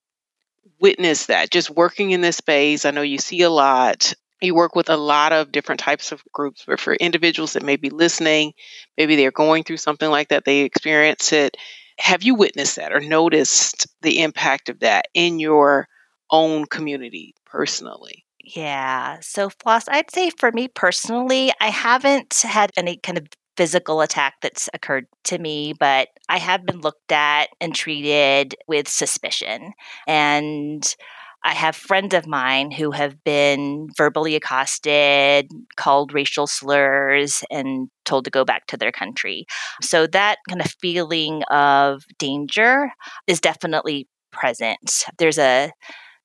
witnessed 0.79 1.27
that 1.27 1.51
just 1.51 1.69
working 1.69 2.11
in 2.11 2.21
this 2.21 2.37
space? 2.37 2.85
I 2.85 2.91
know 2.91 3.01
you 3.01 3.17
see 3.17 3.41
a 3.41 3.49
lot. 3.49 4.13
You 4.41 4.55
work 4.55 4.75
with 4.75 4.89
a 4.89 4.97
lot 4.97 5.31
of 5.31 5.51
different 5.51 5.79
types 5.79 6.11
of 6.11 6.21
groups, 6.33 6.63
but 6.67 6.79
for 6.79 6.93
individuals 6.93 7.53
that 7.53 7.63
may 7.63 7.77
be 7.77 7.89
listening, 7.89 8.53
maybe 8.97 9.15
they're 9.15 9.31
going 9.31 9.63
through 9.63 9.77
something 9.77 10.09
like 10.09 10.29
that, 10.29 10.43
they 10.43 10.59
experience 10.59 11.31
it. 11.31 11.55
Have 11.97 12.23
you 12.23 12.35
witnessed 12.35 12.75
that 12.77 12.91
or 12.91 12.99
noticed 12.99 13.87
the 14.01 14.21
impact 14.21 14.67
of 14.69 14.79
that 14.79 15.05
in 15.13 15.39
your 15.39 15.87
own 16.29 16.65
community 16.65 17.35
personally? 17.45 18.22
Yeah. 18.43 19.19
So, 19.21 19.49
Floss, 19.49 19.87
I'd 19.87 20.11
say 20.11 20.29
for 20.37 20.51
me 20.51 20.67
personally, 20.67 21.51
I 21.61 21.69
haven't 21.69 22.41
had 22.43 22.71
any 22.75 22.97
kind 22.97 23.17
of 23.17 23.27
physical 23.55 24.01
attack 24.01 24.35
that's 24.41 24.67
occurred 24.73 25.05
to 25.25 25.37
me, 25.37 25.73
but 25.79 26.09
I 26.27 26.39
have 26.39 26.65
been 26.65 26.81
looked 26.81 27.11
at 27.11 27.49
and 27.61 27.73
treated 27.73 28.55
with 28.67 28.89
suspicion. 28.89 29.73
And 30.07 30.83
I 31.45 31.53
have 31.53 31.75
friends 31.75 32.13
of 32.13 32.25
mine 32.25 32.71
who 32.71 32.91
have 32.91 33.23
been 33.23 33.87
verbally 33.97 34.35
accosted, 34.35 35.49
called 35.77 36.13
racial 36.13 36.47
slurs, 36.47 37.43
and 37.51 37.89
told 38.05 38.25
to 38.25 38.31
go 38.31 38.43
back 38.45 38.65
to 38.67 38.77
their 38.77 38.91
country. 38.91 39.45
So 39.81 40.07
that 40.07 40.39
kind 40.49 40.61
of 40.61 40.73
feeling 40.81 41.43
of 41.51 42.03
danger 42.17 42.91
is 43.27 43.39
definitely 43.39 44.07
present. 44.31 45.03
There's 45.17 45.37
a 45.37 45.71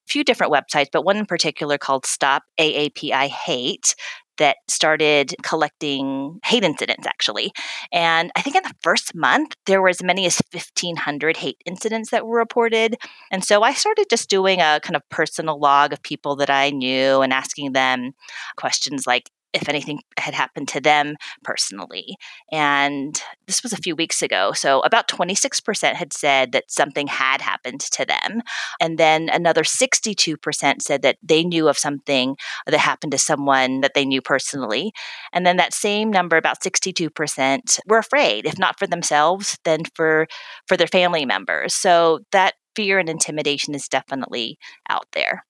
few 0.09 0.25
different 0.25 0.53
websites, 0.53 0.89
but 0.93 1.05
one 1.05 1.17
in 1.17 1.27
particular 1.27 1.79
called 1.79 2.07
Stop 2.07 2.43
AAPI 2.59 3.29
Hate 3.29 3.95
that 4.39 4.57
started 4.69 5.35
collecting 5.43 6.39
hate 6.45 6.65
incidents 6.65 7.07
actually. 7.07 7.53
And 7.93 8.31
I 8.37 8.43
think 8.43 8.57
in 8.57 8.63
the 8.63 8.75
first 8.83 9.15
month, 9.15 9.55
there 9.67 9.83
were 9.83 9.89
as 9.89 10.03
many 10.03 10.27
as 10.27 10.41
1,500 10.53 11.37
hate 11.37 11.57
incidents 11.67 12.11
that 12.11 12.27
were 12.27 12.39
reported. 12.39 12.97
And 13.31 13.45
so 13.45 13.63
I 13.63 13.75
started 13.75 14.07
just 14.09 14.31
doing 14.31 14.61
a 14.61 14.81
kind 14.83 14.97
of 14.97 15.03
personal 15.11 15.61
log 15.61 15.93
of 15.93 16.03
people 16.03 16.37
that 16.37 16.51
I 16.51 16.71
knew 16.71 17.21
and 17.21 17.33
asking 17.33 17.73
them 17.73 18.13
questions 18.57 19.07
like, 19.07 19.29
if 19.53 19.69
anything 19.69 20.01
had 20.19 20.35
happened 20.35 20.69
to 20.69 20.81
them 20.81 21.17
personally. 21.43 22.17
And 22.53 23.21
this 23.47 23.63
was 23.63 23.73
a 23.73 23.79
few 23.79 23.97
weeks 23.97 24.21
ago. 24.23 24.53
So 24.53 24.81
about 24.81 25.09
26% 25.09 25.95
had 25.95 26.13
said 26.13 26.53
that 26.53 26.71
something 26.71 27.07
had 27.07 27.41
happened 27.41 27.81
to 27.81 28.05
them. 28.05 28.43
And 28.81 28.99
then 28.99 29.29
another 29.31 29.63
62% 29.63 30.83
said 30.83 31.03
that 31.03 31.17
they 31.23 31.45
knew 31.45 31.69
of 31.69 31.79
something 31.79 32.37
that 32.67 32.79
happened 32.79 33.13
to 33.13 33.19
someone 33.19 33.81
that 33.81 33.95
they 33.95 34.05
knew 34.05 34.21
personally. 34.21 34.93
And 35.33 35.47
then 35.47 35.57
that 35.57 35.73
same 35.73 36.11
number, 36.11 36.37
about 36.37 36.61
62%, 36.63 37.81
were 37.87 37.99
afraid, 37.99 38.47
if 38.47 38.59
not 38.59 38.79
for 38.79 38.87
themselves, 38.87 39.59
then 39.65 39.83
for, 39.95 40.27
for 40.67 40.77
their 40.77 40.87
family 40.87 41.25
members. 41.25 41.75
So 41.75 42.21
that 42.33 42.55
fear 42.77 42.99
and 42.99 43.09
intimidation 43.09 43.75
is 43.75 43.89
definitely 43.89 44.59
out 44.89 45.07
there. 45.13 45.45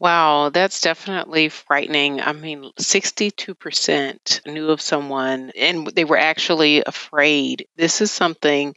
Wow, 0.00 0.48
that's 0.48 0.80
definitely 0.80 1.48
frightening. 1.48 2.20
I 2.20 2.32
mean, 2.32 2.70
62% 2.78 4.40
knew 4.46 4.70
of 4.70 4.80
someone 4.80 5.52
and 5.56 5.86
they 5.88 6.04
were 6.04 6.16
actually 6.16 6.82
afraid. 6.84 7.66
This 7.76 8.00
is 8.00 8.10
something 8.10 8.74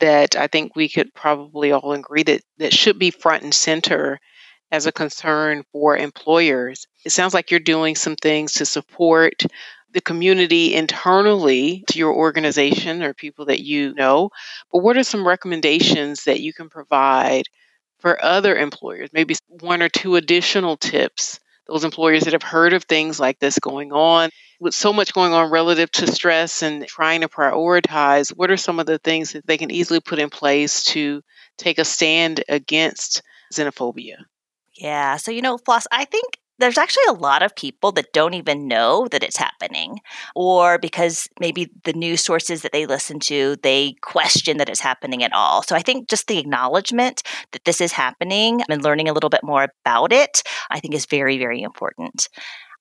that 0.00 0.36
I 0.36 0.48
think 0.48 0.76
we 0.76 0.88
could 0.88 1.14
probably 1.14 1.72
all 1.72 1.92
agree 1.92 2.24
that 2.24 2.42
that 2.58 2.72
should 2.74 2.98
be 2.98 3.10
front 3.12 3.44
and 3.44 3.54
center 3.54 4.20
as 4.72 4.86
a 4.86 4.92
concern 4.92 5.64
for 5.72 5.96
employers. 5.96 6.86
It 7.04 7.12
sounds 7.12 7.34
like 7.34 7.50
you're 7.50 7.60
doing 7.60 7.96
some 7.96 8.16
things 8.16 8.54
to 8.54 8.66
support 8.66 9.44
the 9.92 10.00
community 10.02 10.74
internally 10.74 11.84
to 11.88 11.98
your 11.98 12.14
organization 12.14 13.02
or 13.02 13.14
people 13.14 13.46
that 13.46 13.60
you 13.62 13.94
know. 13.94 14.30
But 14.72 14.80
what 14.80 14.96
are 14.98 15.04
some 15.04 15.26
recommendations 15.28 16.24
that 16.24 16.40
you 16.40 16.52
can 16.54 16.70
provide 16.70 17.44
for 18.02 18.22
other 18.22 18.56
employers, 18.56 19.08
maybe 19.12 19.36
one 19.48 19.80
or 19.80 19.88
two 19.88 20.16
additional 20.16 20.76
tips. 20.76 21.38
Those 21.68 21.84
employers 21.84 22.24
that 22.24 22.32
have 22.32 22.42
heard 22.42 22.72
of 22.72 22.82
things 22.84 23.20
like 23.20 23.38
this 23.38 23.60
going 23.60 23.92
on, 23.92 24.30
with 24.60 24.74
so 24.74 24.92
much 24.92 25.14
going 25.14 25.32
on 25.32 25.50
relative 25.50 25.90
to 25.92 26.10
stress 26.10 26.62
and 26.62 26.86
trying 26.86 27.20
to 27.20 27.28
prioritize, 27.28 28.30
what 28.30 28.50
are 28.50 28.56
some 28.56 28.80
of 28.80 28.86
the 28.86 28.98
things 28.98 29.32
that 29.32 29.46
they 29.46 29.56
can 29.56 29.70
easily 29.70 30.00
put 30.00 30.18
in 30.18 30.28
place 30.28 30.84
to 30.84 31.22
take 31.56 31.78
a 31.78 31.84
stand 31.84 32.42
against 32.48 33.22
xenophobia? 33.54 34.16
Yeah. 34.76 35.16
So, 35.16 35.30
you 35.30 35.40
know, 35.40 35.56
Floss, 35.56 35.86
I 35.92 36.04
think 36.04 36.38
there's 36.62 36.78
actually 36.78 37.02
a 37.08 37.12
lot 37.12 37.42
of 37.42 37.54
people 37.56 37.92
that 37.92 38.12
don't 38.12 38.34
even 38.34 38.68
know 38.68 39.08
that 39.10 39.22
it's 39.22 39.36
happening 39.36 39.98
or 40.34 40.78
because 40.78 41.28
maybe 41.40 41.70
the 41.84 41.92
news 41.92 42.22
sources 42.22 42.62
that 42.62 42.72
they 42.72 42.86
listen 42.86 43.18
to 43.20 43.56
they 43.62 43.94
question 44.00 44.56
that 44.58 44.68
it's 44.68 44.80
happening 44.80 45.22
at 45.22 45.32
all. 45.32 45.62
So 45.62 45.76
i 45.76 45.82
think 45.82 46.08
just 46.08 46.28
the 46.28 46.38
acknowledgement 46.38 47.22
that 47.52 47.64
this 47.64 47.80
is 47.80 47.92
happening 47.92 48.62
and 48.68 48.82
learning 48.82 49.08
a 49.08 49.12
little 49.12 49.30
bit 49.30 49.42
more 49.42 49.68
about 49.84 50.12
it 50.12 50.42
i 50.70 50.80
think 50.80 50.94
is 50.94 51.06
very 51.06 51.38
very 51.38 51.62
important. 51.62 52.28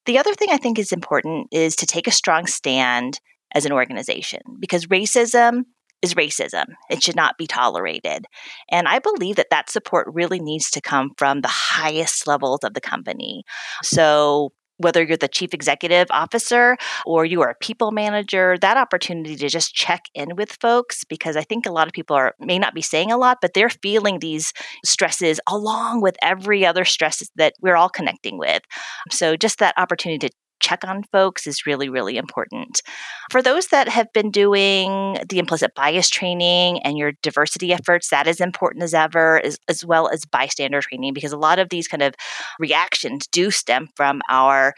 The 0.06 0.18
other 0.18 0.34
thing 0.34 0.50
i 0.52 0.58
think 0.58 0.80
is 0.80 0.92
important 0.92 1.48
is 1.52 1.76
to 1.78 1.86
take 1.86 2.08
a 2.08 2.12
strong 2.12 2.46
stand 2.48 3.20
as 3.54 3.66
an 3.66 3.72
organization 3.72 4.42
because 4.60 4.88
racism 4.88 5.64
is 6.02 6.16
racism. 6.16 6.66
It 6.90 7.04
should 7.04 7.16
not 7.16 7.38
be 7.38 7.48
tolerated. 7.48 8.26
And 8.70 8.88
I 8.88 9.00
believe 9.00 9.36
that 9.36 9.50
that 9.52 9.70
support 9.70 10.08
really 10.12 10.40
needs 10.40 10.72
to 10.72 10.82
come 10.82 11.12
from 11.18 11.42
the 11.42 11.48
highest 11.48 12.28
levels 12.28 12.60
of 12.64 12.74
the 12.74 12.82
company. 12.82 13.44
So 13.84 14.52
whether 14.82 15.04
you're 15.04 15.18
the 15.18 15.28
chief 15.28 15.54
executive 15.54 16.08
officer 16.10 16.76
or 17.06 17.24
you 17.26 17.42
are 17.42 17.52
a 17.52 17.56
people 17.56 17.92
manager, 17.92 18.58
that 18.62 18.78
opportunity 18.78 19.36
to 19.36 19.48
just 19.48 19.74
check 19.74 20.06
in 20.16 20.36
with 20.36 20.58
folks 20.60 21.04
because 21.04 21.38
I 21.38 21.44
think 21.44 21.66
a 21.66 21.72
lot 21.72 21.88
of 21.88 21.94
people 21.94 22.16
are 22.16 22.34
may 22.40 22.58
not 22.58 22.74
be 22.74 22.82
saying 22.82 23.12
a 23.12 23.18
lot, 23.18 23.38
but 23.42 23.54
they're 23.54 23.70
feeling 23.70 24.20
these 24.20 24.54
stresses 24.84 25.40
along 25.48 26.02
with 26.02 26.16
every 26.22 26.66
other 26.66 26.86
stress 26.86 27.30
that 27.36 27.54
we're 27.62 27.76
all 27.76 27.90
connecting 27.90 28.38
with. 28.38 28.64
So 29.12 29.36
just 29.36 29.60
that 29.60 29.76
opportunity 29.78 30.28
to 30.28 30.36
check 30.62 30.86
on 30.86 31.04
folks 31.12 31.48
is 31.48 31.66
really, 31.66 31.90
really 31.90 32.18
important. 32.18 32.82
For 33.30 33.42
those 33.42 33.68
that 33.68 33.88
have 33.90 34.12
been 34.14 34.32
doing 34.32 35.18
the 35.28 35.40
implicit 35.40 35.76
bias 35.76 36.10
training 36.10 36.80
and 36.84 36.98
your 36.98 37.14
diversity 37.22 37.74
efforts, 37.74 38.10
that 38.10 38.28
is 38.28 38.40
important 38.40 38.84
as 38.84 38.94
ever, 38.94 39.44
as, 39.44 39.58
as 39.68 39.84
well 39.84 40.08
as 40.10 40.26
bystander 40.26 40.82
training, 40.82 41.14
because 41.14 41.32
a 41.32 41.38
lot 41.38 41.60
of 41.60 41.70
these 41.70 41.88
kind 41.88 42.04
of 42.04 42.14
reactions 42.60 43.28
do 43.28 43.52
stem 43.52 43.88
from 43.96 44.22
our 44.30 44.74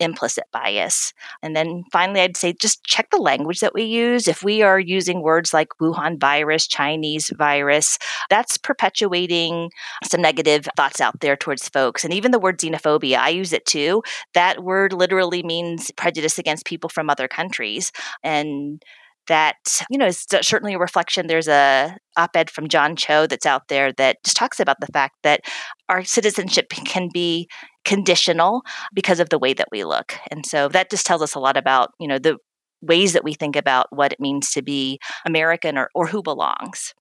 implicit 0.00 0.44
bias. 0.52 1.12
And 1.42 1.56
then 1.56 1.84
finally, 1.92 2.20
I'd 2.20 2.36
say 2.36 2.52
just 2.52 2.84
check 2.84 3.10
the 3.10 3.18
language 3.18 3.60
that 3.60 3.74
we 3.74 3.84
use. 3.84 4.28
If 4.28 4.42
we 4.42 4.62
are 4.62 4.78
using 4.78 5.22
words 5.22 5.52
like 5.52 5.68
Wuhan 5.80 6.20
virus, 6.20 6.66
Chinese 6.66 7.30
virus, 7.36 7.98
that's 8.30 8.56
perpetuating 8.58 9.70
some 10.04 10.22
negative 10.22 10.68
thoughts 10.76 11.00
out 11.00 11.20
there 11.20 11.36
towards 11.36 11.68
folks. 11.68 12.04
And 12.04 12.12
even 12.12 12.30
the 12.30 12.38
word 12.38 12.58
xenophobia, 12.58 13.18
I 13.18 13.30
use 13.30 13.52
it 13.52 13.66
too. 13.66 14.02
That 14.34 14.62
word 14.62 14.92
literally 14.92 15.42
means 15.42 15.90
prejudice 15.92 16.38
against 16.38 16.66
people 16.66 16.90
from 16.90 17.10
other 17.10 17.28
countries. 17.28 17.92
And 18.22 18.82
that 19.28 19.82
you 19.90 19.98
know 19.98 20.06
is 20.06 20.26
certainly 20.42 20.74
a 20.74 20.78
reflection 20.78 21.26
there's 21.26 21.48
a 21.48 21.96
op-ed 22.16 22.50
from 22.50 22.68
john 22.68 22.96
cho 22.96 23.26
that's 23.26 23.46
out 23.46 23.68
there 23.68 23.92
that 23.92 24.16
just 24.24 24.36
talks 24.36 24.58
about 24.58 24.76
the 24.80 24.86
fact 24.88 25.14
that 25.22 25.40
our 25.88 26.02
citizenship 26.04 26.68
can 26.70 27.08
be 27.12 27.48
conditional 27.88 28.62
because 28.92 29.18
of 29.18 29.30
the 29.30 29.38
way 29.38 29.54
that 29.54 29.68
we 29.72 29.82
look. 29.82 30.14
And 30.30 30.44
so 30.44 30.68
that 30.68 30.90
just 30.90 31.06
tells 31.06 31.22
us 31.22 31.34
a 31.34 31.40
lot 31.40 31.56
about 31.56 31.90
you 31.98 32.06
know 32.06 32.18
the 32.18 32.36
ways 32.82 33.14
that 33.14 33.24
we 33.24 33.32
think 33.32 33.56
about 33.56 33.86
what 33.90 34.12
it 34.12 34.20
means 34.20 34.52
to 34.52 34.62
be 34.62 35.00
american 35.26 35.76
or, 35.76 35.88
or 35.94 36.06
who 36.06 36.22
belongs. 36.22 36.94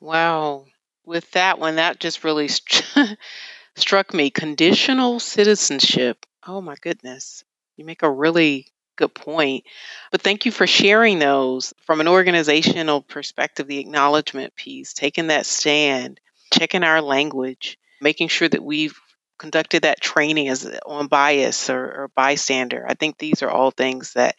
Wow. 0.00 0.64
With 1.04 1.30
that 1.32 1.58
one 1.58 1.76
that 1.76 2.00
just 2.00 2.24
really 2.24 2.48
st- 2.48 3.18
struck 3.76 4.14
me. 4.14 4.30
Conditional 4.30 5.20
citizenship. 5.20 6.24
Oh 6.46 6.60
my 6.60 6.74
goodness. 6.80 7.44
You 7.76 7.84
make 7.84 8.02
a 8.02 8.10
really 8.10 8.66
good 9.02 9.14
point. 9.14 9.64
But 10.10 10.22
thank 10.22 10.46
you 10.46 10.52
for 10.52 10.66
sharing 10.66 11.18
those 11.18 11.74
from 11.84 12.00
an 12.00 12.08
organizational 12.08 13.02
perspective, 13.02 13.66
the 13.66 13.78
acknowledgement 13.78 14.54
piece, 14.54 14.92
taking 14.92 15.28
that 15.28 15.46
stand, 15.46 16.20
checking 16.52 16.84
our 16.84 17.00
language, 17.00 17.78
making 18.00 18.28
sure 18.28 18.48
that 18.48 18.62
we've 18.62 18.98
conducted 19.38 19.82
that 19.82 20.00
training 20.00 20.48
as 20.48 20.70
on 20.86 21.08
bias 21.08 21.68
or, 21.68 21.84
or 21.84 22.10
bystander. 22.14 22.86
I 22.88 22.94
think 22.94 23.18
these 23.18 23.42
are 23.42 23.50
all 23.50 23.72
things 23.72 24.12
that 24.12 24.36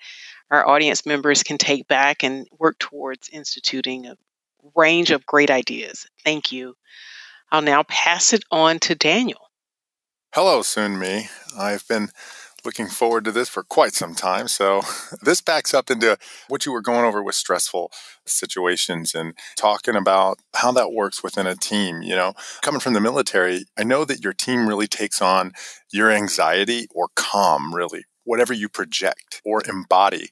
our 0.50 0.68
audience 0.68 1.06
members 1.06 1.44
can 1.44 1.58
take 1.58 1.88
back 1.88 2.24
and 2.24 2.48
work 2.58 2.78
towards 2.80 3.30
instituting 3.30 4.06
a 4.06 4.16
range 4.76 5.12
of 5.12 5.26
great 5.26 5.52
ideas. 5.52 6.08
Thank 6.24 6.52
you. 6.52 6.76
I'll 7.52 7.62
now 7.62 7.84
pass 7.84 8.34
it 8.34 8.44
on 8.50 8.80
to 8.80 8.96
Daniel. 8.96 9.50
Hello, 10.34 10.62
Soon 10.62 10.98
Mi. 10.98 11.28
I've 11.58 11.88
been 11.88 12.10
looking 12.66 12.88
forward 12.88 13.26
to 13.26 13.32
this 13.32 13.50
for 13.50 13.64
quite 13.64 13.94
some 13.94 14.16
time. 14.16 14.48
So, 14.48 14.82
this 15.22 15.42
backs 15.42 15.74
up 15.74 15.90
into 15.90 16.18
what 16.48 16.66
you 16.66 16.72
were 16.72 16.82
going 16.82 17.06
over 17.06 17.24
with 17.24 17.36
stressful 17.36 17.92
situations 18.26 19.14
and 19.14 19.34
talking 19.56 19.96
about 19.96 20.40
how 20.56 20.72
that 20.74 20.92
works 20.92 21.24
within 21.24 21.48
a 21.48 21.56
team. 21.56 22.02
You 22.02 22.16
know, 22.16 22.34
coming 22.62 22.80
from 22.80 22.94
the 22.94 23.02
military, 23.02 23.66
I 23.78 23.84
know 23.84 24.06
that 24.06 24.24
your 24.24 24.34
team 24.34 24.68
really 24.68 24.88
takes 24.88 25.22
on 25.22 25.54
your 25.92 26.12
anxiety 26.12 26.88
or 26.94 27.10
calm, 27.16 27.74
really, 27.74 28.06
whatever 28.24 28.54
you 28.54 28.70
project 28.70 29.42
or 29.46 29.62
embody. 29.68 30.30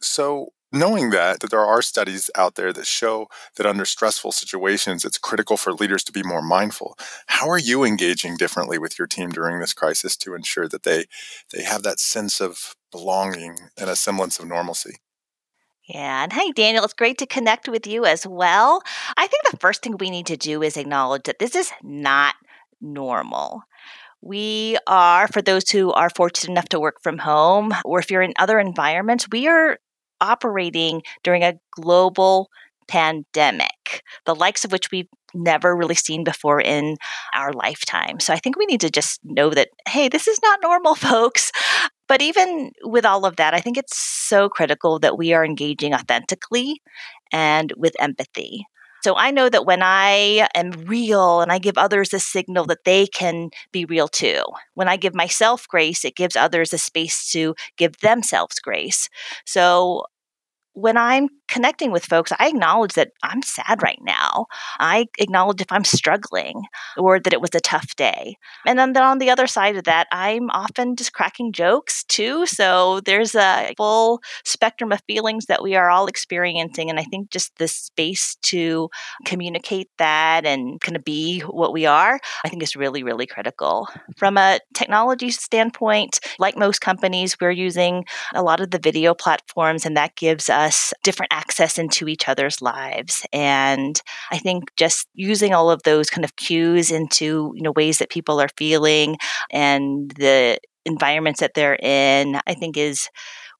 So, 0.00 0.48
knowing 0.74 1.10
that 1.10 1.40
that 1.40 1.50
there 1.50 1.64
are 1.64 1.82
studies 1.82 2.30
out 2.34 2.56
there 2.56 2.72
that 2.72 2.86
show 2.86 3.28
that 3.56 3.66
under 3.66 3.84
stressful 3.84 4.32
situations 4.32 5.04
it's 5.04 5.18
critical 5.18 5.56
for 5.56 5.72
leaders 5.72 6.04
to 6.04 6.12
be 6.12 6.22
more 6.22 6.42
mindful 6.42 6.96
how 7.26 7.48
are 7.48 7.58
you 7.58 7.84
engaging 7.84 8.36
differently 8.36 8.78
with 8.78 8.98
your 8.98 9.06
team 9.06 9.30
during 9.30 9.60
this 9.60 9.72
crisis 9.72 10.16
to 10.16 10.34
ensure 10.34 10.68
that 10.68 10.82
they 10.82 11.04
they 11.52 11.62
have 11.62 11.82
that 11.82 12.00
sense 12.00 12.40
of 12.40 12.74
belonging 12.90 13.56
and 13.78 13.88
a 13.88 13.96
semblance 13.96 14.38
of 14.38 14.46
normalcy 14.46 14.96
yeah. 15.86 16.22
And 16.22 16.32
hey, 16.32 16.50
Daniel, 16.52 16.84
it's 16.84 16.94
great 16.94 17.18
to 17.18 17.26
connect 17.26 17.68
with 17.68 17.86
you 17.86 18.06
as 18.06 18.26
well. 18.26 18.82
I 19.18 19.26
think 19.26 19.42
the 19.50 19.58
first 19.58 19.82
thing 19.82 19.96
we 19.98 20.10
need 20.10 20.26
to 20.26 20.36
do 20.38 20.62
is 20.62 20.78
acknowledge 20.78 21.24
that 21.24 21.38
this 21.38 21.54
is 21.54 21.70
not 21.82 22.36
normal. 22.80 23.62
We 24.22 24.78
are, 24.86 25.28
for 25.28 25.42
those 25.42 25.68
who 25.68 25.92
are 25.92 26.08
fortunate 26.08 26.52
enough 26.52 26.70
to 26.70 26.80
work 26.80 27.02
from 27.02 27.18
home, 27.18 27.74
or 27.84 27.98
if 27.98 28.10
you're 28.10 28.22
in 28.22 28.32
other 28.38 28.58
environments, 28.58 29.28
we 29.30 29.46
are 29.46 29.78
operating 30.24 31.02
during 31.22 31.42
a 31.42 31.54
global 31.70 32.48
pandemic, 32.88 34.02
the 34.26 34.34
likes 34.34 34.64
of 34.64 34.72
which 34.72 34.90
we've 34.90 35.08
never 35.34 35.74
really 35.74 35.94
seen 35.94 36.24
before 36.24 36.60
in 36.60 36.96
our 37.34 37.52
lifetime. 37.52 38.20
So 38.20 38.32
I 38.32 38.38
think 38.38 38.56
we 38.56 38.66
need 38.66 38.80
to 38.80 38.90
just 38.90 39.20
know 39.24 39.50
that, 39.50 39.68
hey, 39.88 40.08
this 40.08 40.28
is 40.28 40.38
not 40.42 40.60
normal, 40.62 40.94
folks. 41.10 41.50
But 42.08 42.22
even 42.22 42.72
with 42.82 43.04
all 43.04 43.24
of 43.24 43.36
that, 43.36 43.54
I 43.54 43.60
think 43.60 43.76
it's 43.76 43.96
so 43.96 44.48
critical 44.48 44.98
that 45.00 45.18
we 45.18 45.32
are 45.32 45.44
engaging 45.44 45.94
authentically 45.94 46.82
and 47.32 47.72
with 47.76 47.94
empathy. 47.98 48.66
So 49.02 49.16
I 49.16 49.32
know 49.32 49.50
that 49.50 49.66
when 49.66 49.82
I 49.82 50.48
am 50.54 50.70
real 50.86 51.42
and 51.42 51.52
I 51.52 51.58
give 51.58 51.76
others 51.76 52.14
a 52.14 52.18
signal 52.18 52.64
that 52.66 52.84
they 52.86 53.06
can 53.06 53.50
be 53.70 53.84
real 53.84 54.08
too. 54.08 54.40
When 54.72 54.88
I 54.88 54.96
give 54.96 55.14
myself 55.14 55.68
grace, 55.68 56.06
it 56.06 56.16
gives 56.16 56.36
others 56.36 56.72
a 56.72 56.78
space 56.78 57.30
to 57.32 57.54
give 57.76 57.98
themselves 57.98 58.58
grace. 58.60 59.10
So 59.44 60.06
when 60.74 60.96
I'm 60.96 61.28
connecting 61.48 61.92
with 61.92 62.04
folks, 62.04 62.32
I 62.38 62.48
acknowledge 62.48 62.94
that 62.94 63.12
I'm 63.22 63.42
sad 63.42 63.82
right 63.82 64.00
now. 64.02 64.46
I 64.80 65.06
acknowledge 65.18 65.60
if 65.60 65.70
I'm 65.70 65.84
struggling 65.84 66.64
or 66.96 67.20
that 67.20 67.32
it 67.32 67.40
was 67.40 67.54
a 67.54 67.60
tough 67.60 67.94
day. 67.96 68.36
And 68.66 68.78
then, 68.78 68.96
on 68.96 69.18
the 69.18 69.30
other 69.30 69.46
side 69.46 69.76
of 69.76 69.84
that, 69.84 70.08
I'm 70.10 70.50
often 70.50 70.96
just 70.96 71.12
cracking 71.12 71.52
jokes 71.52 72.02
too. 72.04 72.46
So 72.46 73.00
there's 73.00 73.34
a 73.34 73.72
full 73.76 74.20
spectrum 74.44 74.90
of 74.90 75.00
feelings 75.06 75.46
that 75.46 75.62
we 75.62 75.76
are 75.76 75.90
all 75.90 76.06
experiencing. 76.06 76.90
And 76.90 76.98
I 76.98 77.04
think 77.04 77.30
just 77.30 77.56
the 77.58 77.68
space 77.68 78.36
to 78.42 78.90
communicate 79.24 79.90
that 79.98 80.44
and 80.44 80.80
kind 80.80 80.96
of 80.96 81.04
be 81.04 81.40
what 81.40 81.72
we 81.72 81.86
are, 81.86 82.18
I 82.44 82.48
think 82.48 82.62
is 82.62 82.74
really, 82.74 83.04
really 83.04 83.26
critical. 83.26 83.88
From 84.16 84.36
a 84.36 84.58
technology 84.74 85.30
standpoint, 85.30 86.18
like 86.40 86.56
most 86.56 86.80
companies, 86.80 87.36
we're 87.40 87.50
using 87.52 88.04
a 88.34 88.42
lot 88.42 88.60
of 88.60 88.70
the 88.70 88.78
video 88.78 89.14
platforms, 89.14 89.86
and 89.86 89.96
that 89.96 90.16
gives 90.16 90.48
us 90.48 90.63
different 91.02 91.32
access 91.32 91.78
into 91.78 92.08
each 92.08 92.28
other's 92.28 92.62
lives. 92.62 93.26
And 93.32 94.00
I 94.30 94.38
think 94.38 94.74
just 94.76 95.06
using 95.14 95.54
all 95.54 95.70
of 95.70 95.82
those 95.82 96.10
kind 96.10 96.24
of 96.24 96.36
cues 96.36 96.90
into, 96.90 97.52
you 97.54 97.62
know, 97.62 97.72
ways 97.72 97.98
that 97.98 98.10
people 98.10 98.40
are 98.40 98.48
feeling 98.56 99.16
and 99.50 100.10
the 100.16 100.58
environments 100.84 101.40
that 101.40 101.54
they're 101.54 101.78
in, 101.82 102.40
I 102.46 102.54
think 102.54 102.76
is 102.76 103.08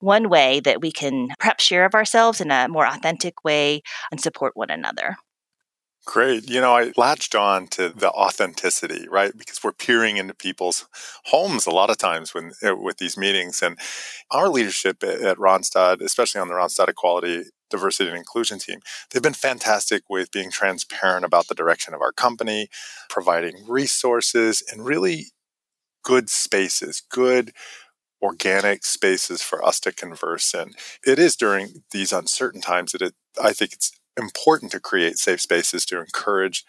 one 0.00 0.28
way 0.28 0.60
that 0.60 0.82
we 0.82 0.92
can 0.92 1.28
perhaps 1.38 1.64
share 1.64 1.86
of 1.86 1.94
ourselves 1.94 2.40
in 2.40 2.50
a 2.50 2.68
more 2.68 2.86
authentic 2.86 3.44
way 3.44 3.82
and 4.10 4.20
support 4.20 4.52
one 4.54 4.70
another. 4.70 5.16
Great. 6.06 6.50
You 6.50 6.60
know, 6.60 6.76
I 6.76 6.92
latched 6.98 7.34
on 7.34 7.66
to 7.68 7.88
the 7.88 8.10
authenticity, 8.10 9.08
right? 9.08 9.32
Because 9.36 9.64
we're 9.64 9.72
peering 9.72 10.18
into 10.18 10.34
people's 10.34 10.86
homes 11.26 11.66
a 11.66 11.70
lot 11.70 11.88
of 11.88 11.96
times 11.96 12.34
when 12.34 12.52
uh, 12.62 12.76
with 12.76 12.98
these 12.98 13.16
meetings, 13.16 13.62
and 13.62 13.78
our 14.30 14.48
leadership 14.50 15.02
at, 15.02 15.38
Randstad, 15.38 16.02
especially 16.02 16.42
on 16.42 16.48
the 16.48 16.54
Randstad 16.54 16.88
Equality, 16.88 17.44
Diversity, 17.70 18.10
and 18.10 18.18
Inclusion 18.18 18.58
team, 18.58 18.80
they've 19.10 19.22
been 19.22 19.32
fantastic 19.32 20.02
with 20.10 20.30
being 20.30 20.50
transparent 20.50 21.24
about 21.24 21.48
the 21.48 21.54
direction 21.54 21.94
of 21.94 22.02
our 22.02 22.12
company, 22.12 22.68
providing 23.08 23.64
resources, 23.66 24.62
and 24.70 24.84
really 24.84 25.28
good 26.04 26.30
spaces, 26.30 27.02
good 27.10 27.52
organic 28.22 28.84
spaces 28.84 29.42
for 29.42 29.64
us 29.64 29.80
to 29.80 29.92
converse 29.92 30.54
in. 30.54 30.72
It 31.06 31.18
is 31.18 31.36
during 31.36 31.84
these 31.92 32.12
uncertain 32.12 32.60
times 32.62 32.92
that 32.92 33.02
it, 33.02 33.14
I 33.42 33.52
think 33.52 33.72
it's 33.74 33.92
important 34.18 34.72
to 34.72 34.80
create 34.80 35.18
safe 35.18 35.40
spaces 35.40 35.84
to 35.86 36.00
encourage 36.00 36.64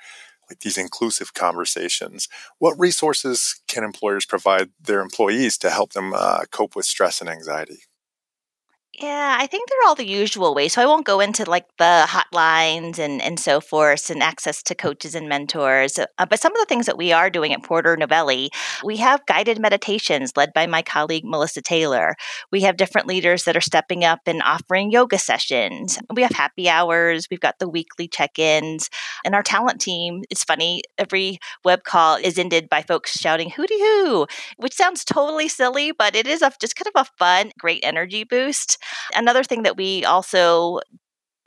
like 0.49 0.59
these 0.59 0.77
inclusive 0.77 1.33
conversations. 1.33 2.27
What 2.59 2.79
resources 2.79 3.59
can 3.67 3.83
employers 3.83 4.25
provide 4.25 4.69
their 4.79 5.01
employees 5.01 5.57
to 5.59 5.69
help 5.71 5.93
them 5.93 6.13
uh, 6.15 6.45
cope 6.51 6.75
with 6.75 6.85
stress 6.85 7.21
and 7.21 7.29
anxiety? 7.29 7.79
Yeah, 8.97 9.35
I 9.37 9.47
think 9.47 9.67
they're 9.67 9.89
all 9.89 9.95
the 9.95 10.07
usual 10.07 10.55
ways. 10.55 10.71
So 10.73 10.81
I 10.81 10.85
won't 10.85 11.05
go 11.05 11.19
into 11.19 11.43
like 11.49 11.65
the 11.77 12.05
hotlines 12.07 12.97
and, 12.97 13.21
and 13.21 13.37
so 13.37 13.59
forth 13.59 14.09
and 14.09 14.23
access 14.23 14.63
to 14.63 14.75
coaches 14.75 15.15
and 15.15 15.27
mentors. 15.27 15.99
Uh, 15.99 16.25
but 16.25 16.39
some 16.39 16.53
of 16.53 16.59
the 16.59 16.65
things 16.65 16.85
that 16.85 16.97
we 16.97 17.11
are 17.11 17.29
doing 17.29 17.51
at 17.51 17.61
Porter 17.61 17.97
Novelli, 17.97 18.51
we 18.85 18.95
have 18.97 19.25
guided 19.25 19.59
meditations 19.59 20.37
led 20.37 20.53
by 20.53 20.65
my 20.65 20.81
colleague 20.81 21.25
Melissa 21.25 21.61
Taylor. 21.61 22.15
We 22.53 22.61
have 22.61 22.77
different 22.77 23.05
leaders 23.05 23.43
that 23.43 23.57
are 23.57 23.61
stepping 23.61 24.05
up 24.05 24.21
and 24.27 24.41
offering 24.43 24.91
yoga 24.91 25.17
sessions. 25.19 25.99
We 26.13 26.21
have 26.21 26.31
happy 26.31 26.69
hours. 26.69 27.27
We've 27.29 27.41
got 27.41 27.59
the 27.59 27.67
weekly 27.67 28.07
check 28.07 28.39
ins. 28.39 28.89
And 29.25 29.35
our 29.35 29.43
talent 29.43 29.81
team, 29.81 30.23
it's 30.29 30.45
funny, 30.45 30.83
every 30.97 31.39
web 31.65 31.83
call 31.83 32.15
is 32.15 32.39
ended 32.39 32.69
by 32.69 32.81
folks 32.81 33.19
shouting 33.19 33.49
hooty 33.49 33.77
hoo, 33.77 34.25
which 34.55 34.73
sounds 34.73 35.03
totally 35.03 35.49
silly, 35.49 35.91
but 35.91 36.15
it 36.15 36.27
is 36.27 36.41
a, 36.41 36.53
just 36.61 36.77
kind 36.77 36.87
of 36.95 37.01
a 37.01 37.11
fun, 37.17 37.51
great 37.59 37.81
energy 37.83 38.23
boost. 38.23 38.77
Another 39.15 39.43
thing 39.43 39.63
that 39.63 39.77
we 39.77 40.03
also 40.05 40.79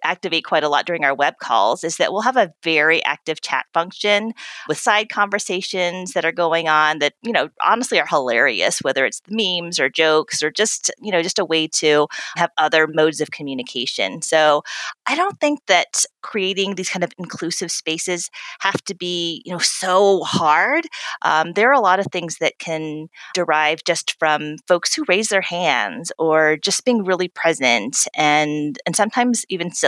activate 0.05 0.45
quite 0.45 0.65
a 0.65 0.69
lot 0.69 0.87
during 0.87 1.05
our 1.05 1.15
web 1.15 1.35
calls 1.41 1.85
is 1.85 1.97
that 1.97 2.13
we'll 2.13 2.23
have 2.23 2.37
a 2.37 2.53
very 2.63 3.05
active 3.05 3.41
chat 3.41 3.67
function 3.73 4.33
with 4.69 4.79
side 4.79 5.09
conversations 5.09 6.13
that 6.13 6.25
are 6.25 6.33
going 6.33 6.69
on 6.69 6.99
that 6.99 7.15
you 7.23 7.33
know 7.33 7.49
honestly 7.65 7.99
are 7.99 8.07
hilarious 8.07 8.81
whether 8.81 9.05
it's 9.05 9.23
memes 9.29 9.79
or 9.79 9.89
jokes 9.89 10.43
or 10.43 10.51
just 10.51 10.91
you 11.01 11.11
know 11.11 11.23
just 11.23 11.39
a 11.39 11.45
way 11.45 11.67
to 11.67 12.07
have 12.37 12.51
other 12.59 12.87
modes 12.87 13.21
of 13.21 13.31
communication. 13.31 14.23
So 14.23 14.63
i 15.07 15.15
don't 15.15 15.41
think 15.41 15.61
that 15.67 16.05
creating 16.23 16.75
these 16.75 16.89
kind 16.91 17.05
of 17.05 17.13
inclusive 17.19 17.71
spaces 17.71 18.31
have 18.61 18.83
to 18.85 18.95
be 18.95 19.43
you 19.45 19.53
know 19.53 19.59
so 19.59 20.23
hard. 20.25 20.85
Um, 21.23 21.53
there 21.53 21.71
are 21.71 21.73
a 21.73 21.81
lot 21.81 22.01
of 22.01 22.07
things 22.13 22.39
that 22.39 22.59
can 22.59 23.09
derive 23.35 23.85
just 23.85 24.19
from 24.19 24.57
folks 24.67 24.95
who 24.95 25.05
raise 25.09 25.29
their 25.29 25.41
hands 25.41 26.13
or 26.19 26.57
just 26.57 26.85
being 26.85 27.05
really 27.05 27.29
present 27.29 28.07
and 28.15 28.79
and 28.87 28.95
sometimes 28.97 29.45
even 29.49 29.71
silly 29.71 29.88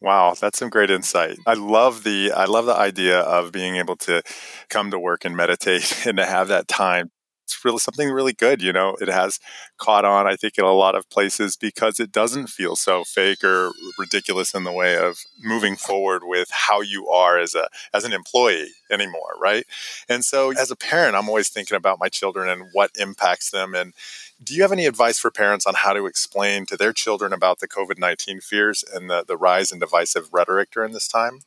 Wow, 0.00 0.34
that's 0.40 0.58
some 0.58 0.70
great 0.70 0.90
insight. 0.90 1.38
I 1.46 1.54
love 1.54 2.04
the 2.04 2.30
I 2.32 2.44
love 2.44 2.66
the 2.66 2.74
idea 2.76 3.20
of 3.20 3.50
being 3.50 3.76
able 3.76 3.96
to 3.96 4.22
come 4.68 4.90
to 4.92 4.98
work 4.98 5.24
and 5.24 5.36
meditate 5.36 6.02
and 6.06 6.18
to 6.18 6.26
have 6.26 6.48
that 6.48 6.68
time 6.68 7.10
it's 7.44 7.64
really 7.64 7.78
something 7.78 8.10
really 8.10 8.34
good. 8.34 8.60
You 8.60 8.74
know, 8.74 8.94
it 9.00 9.08
has 9.08 9.40
caught 9.78 10.04
on, 10.04 10.26
I 10.26 10.36
think, 10.36 10.58
in 10.58 10.66
a 10.66 10.72
lot 10.74 10.94
of 10.94 11.08
places 11.08 11.56
because 11.56 11.98
it 11.98 12.12
doesn't 12.12 12.48
feel 12.48 12.76
so 12.76 13.04
fake 13.04 13.42
or 13.42 13.70
ridiculous 13.98 14.52
in 14.54 14.64
the 14.64 14.72
way 14.72 14.98
of 14.98 15.16
moving 15.42 15.74
forward 15.74 16.24
with 16.26 16.48
how 16.52 16.82
you 16.82 17.08
are 17.08 17.38
as 17.38 17.54
a 17.54 17.68
as 17.94 18.04
an 18.04 18.12
employee 18.12 18.68
anymore, 18.90 19.32
right? 19.40 19.64
And 20.10 20.22
so, 20.26 20.50
as 20.52 20.70
a 20.70 20.76
parent, 20.76 21.16
I'm 21.16 21.26
always 21.28 21.48
thinking 21.48 21.76
about 21.78 21.98
my 21.98 22.10
children 22.10 22.50
and 22.50 22.68
what 22.74 22.90
impacts 22.98 23.50
them. 23.50 23.74
And 23.74 23.94
do 24.42 24.54
you 24.54 24.62
have 24.62 24.72
any 24.72 24.86
advice 24.86 25.18
for 25.18 25.30
parents 25.30 25.66
on 25.66 25.74
how 25.74 25.92
to 25.92 26.06
explain 26.06 26.64
to 26.66 26.76
their 26.76 26.92
children 26.92 27.32
about 27.32 27.58
the 27.58 27.68
COVID 27.68 27.98
19 27.98 28.40
fears 28.40 28.84
and 28.92 29.10
the, 29.10 29.24
the 29.26 29.36
rise 29.36 29.72
in 29.72 29.78
divisive 29.78 30.28
rhetoric 30.32 30.70
during 30.70 30.92
this 30.92 31.08
time? 31.08 31.40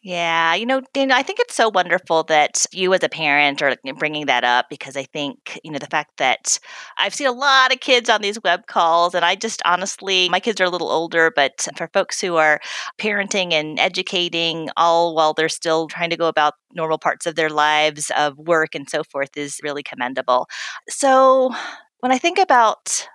Yeah, 0.00 0.54
you 0.54 0.64
know, 0.64 0.80
Dana, 0.94 1.14
I 1.14 1.24
think 1.24 1.40
it's 1.40 1.56
so 1.56 1.68
wonderful 1.68 2.22
that 2.24 2.66
you 2.72 2.94
as 2.94 3.02
a 3.02 3.08
parent 3.08 3.60
are 3.62 3.74
bringing 3.98 4.26
that 4.26 4.44
up 4.44 4.66
because 4.70 4.96
I 4.96 5.02
think, 5.02 5.58
you 5.64 5.72
know, 5.72 5.80
the 5.80 5.88
fact 5.88 6.18
that 6.18 6.60
I've 6.98 7.12
seen 7.12 7.26
a 7.26 7.32
lot 7.32 7.74
of 7.74 7.80
kids 7.80 8.08
on 8.08 8.22
these 8.22 8.40
web 8.44 8.68
calls 8.68 9.12
and 9.16 9.24
I 9.24 9.34
just 9.34 9.60
honestly, 9.64 10.28
my 10.28 10.38
kids 10.38 10.60
are 10.60 10.64
a 10.64 10.70
little 10.70 10.90
older, 10.90 11.32
but 11.34 11.66
for 11.76 11.88
folks 11.92 12.20
who 12.20 12.36
are 12.36 12.60
parenting 12.98 13.52
and 13.52 13.80
educating 13.80 14.70
all 14.76 15.16
while 15.16 15.34
they're 15.34 15.48
still 15.48 15.88
trying 15.88 16.10
to 16.10 16.16
go 16.16 16.28
about 16.28 16.54
normal 16.74 16.98
parts 16.98 17.26
of 17.26 17.34
their 17.34 17.50
lives 17.50 18.12
of 18.16 18.38
work 18.38 18.76
and 18.76 18.88
so 18.88 19.02
forth 19.02 19.36
is 19.36 19.58
really 19.64 19.82
commendable. 19.82 20.46
So, 20.88 21.52
when 22.00 22.12
I 22.12 22.18
think 22.18 22.38
about 22.38 23.08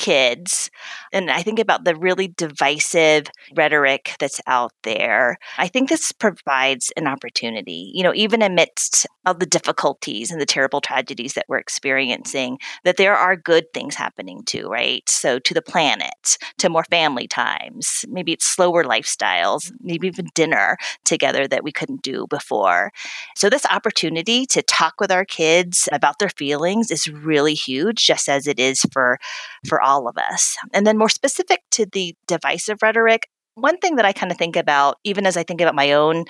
kids. 0.00 0.70
And 1.12 1.30
I 1.30 1.42
think 1.42 1.58
about 1.58 1.84
the 1.84 1.94
really 1.94 2.28
divisive 2.28 3.26
rhetoric 3.54 4.14
that's 4.18 4.40
out 4.46 4.72
there. 4.82 5.36
I 5.58 5.68
think 5.68 5.90
this 5.90 6.10
provides 6.10 6.90
an 6.96 7.06
opportunity, 7.06 7.92
you 7.94 8.02
know, 8.02 8.14
even 8.14 8.40
amidst 8.40 9.06
all 9.26 9.34
the 9.34 9.44
difficulties 9.44 10.30
and 10.30 10.40
the 10.40 10.46
terrible 10.46 10.80
tragedies 10.80 11.34
that 11.34 11.44
we're 11.48 11.58
experiencing, 11.58 12.58
that 12.84 12.96
there 12.96 13.14
are 13.14 13.36
good 13.36 13.70
things 13.74 13.94
happening 13.94 14.42
too, 14.44 14.68
right? 14.68 15.06
So 15.06 15.38
to 15.38 15.52
the 15.52 15.60
planet, 15.60 16.38
to 16.58 16.70
more 16.70 16.84
family 16.84 17.28
times, 17.28 18.06
maybe 18.08 18.32
it's 18.32 18.46
slower 18.46 18.84
lifestyles, 18.84 19.70
maybe 19.80 20.06
even 20.06 20.28
dinner 20.34 20.78
together 21.04 21.46
that 21.46 21.62
we 21.62 21.72
couldn't 21.72 22.00
do 22.00 22.26
before. 22.30 22.90
So 23.36 23.50
this 23.50 23.66
opportunity 23.66 24.46
to 24.46 24.62
talk 24.62 24.94
with 24.98 25.12
our 25.12 25.26
kids 25.26 25.90
about 25.92 26.18
their 26.18 26.30
feelings 26.30 26.90
is 26.90 27.06
really 27.06 27.54
huge, 27.54 28.06
just 28.06 28.30
as 28.30 28.46
it 28.46 28.58
is 28.58 28.86
for 28.92 29.18
for 29.68 29.80
all 29.80 29.89
of 30.08 30.16
us. 30.16 30.56
And 30.72 30.86
then 30.86 30.98
more 30.98 31.08
specific 31.08 31.60
to 31.72 31.86
the 31.86 32.14
divisive 32.26 32.78
rhetoric, 32.82 33.28
one 33.54 33.78
thing 33.78 33.96
that 33.96 34.04
I 34.04 34.12
kind 34.12 34.32
of 34.32 34.38
think 34.38 34.56
about, 34.56 34.96
even 35.04 35.26
as 35.26 35.36
I 35.36 35.42
think 35.42 35.60
about 35.60 35.74
my 35.74 35.92
own 35.92 36.24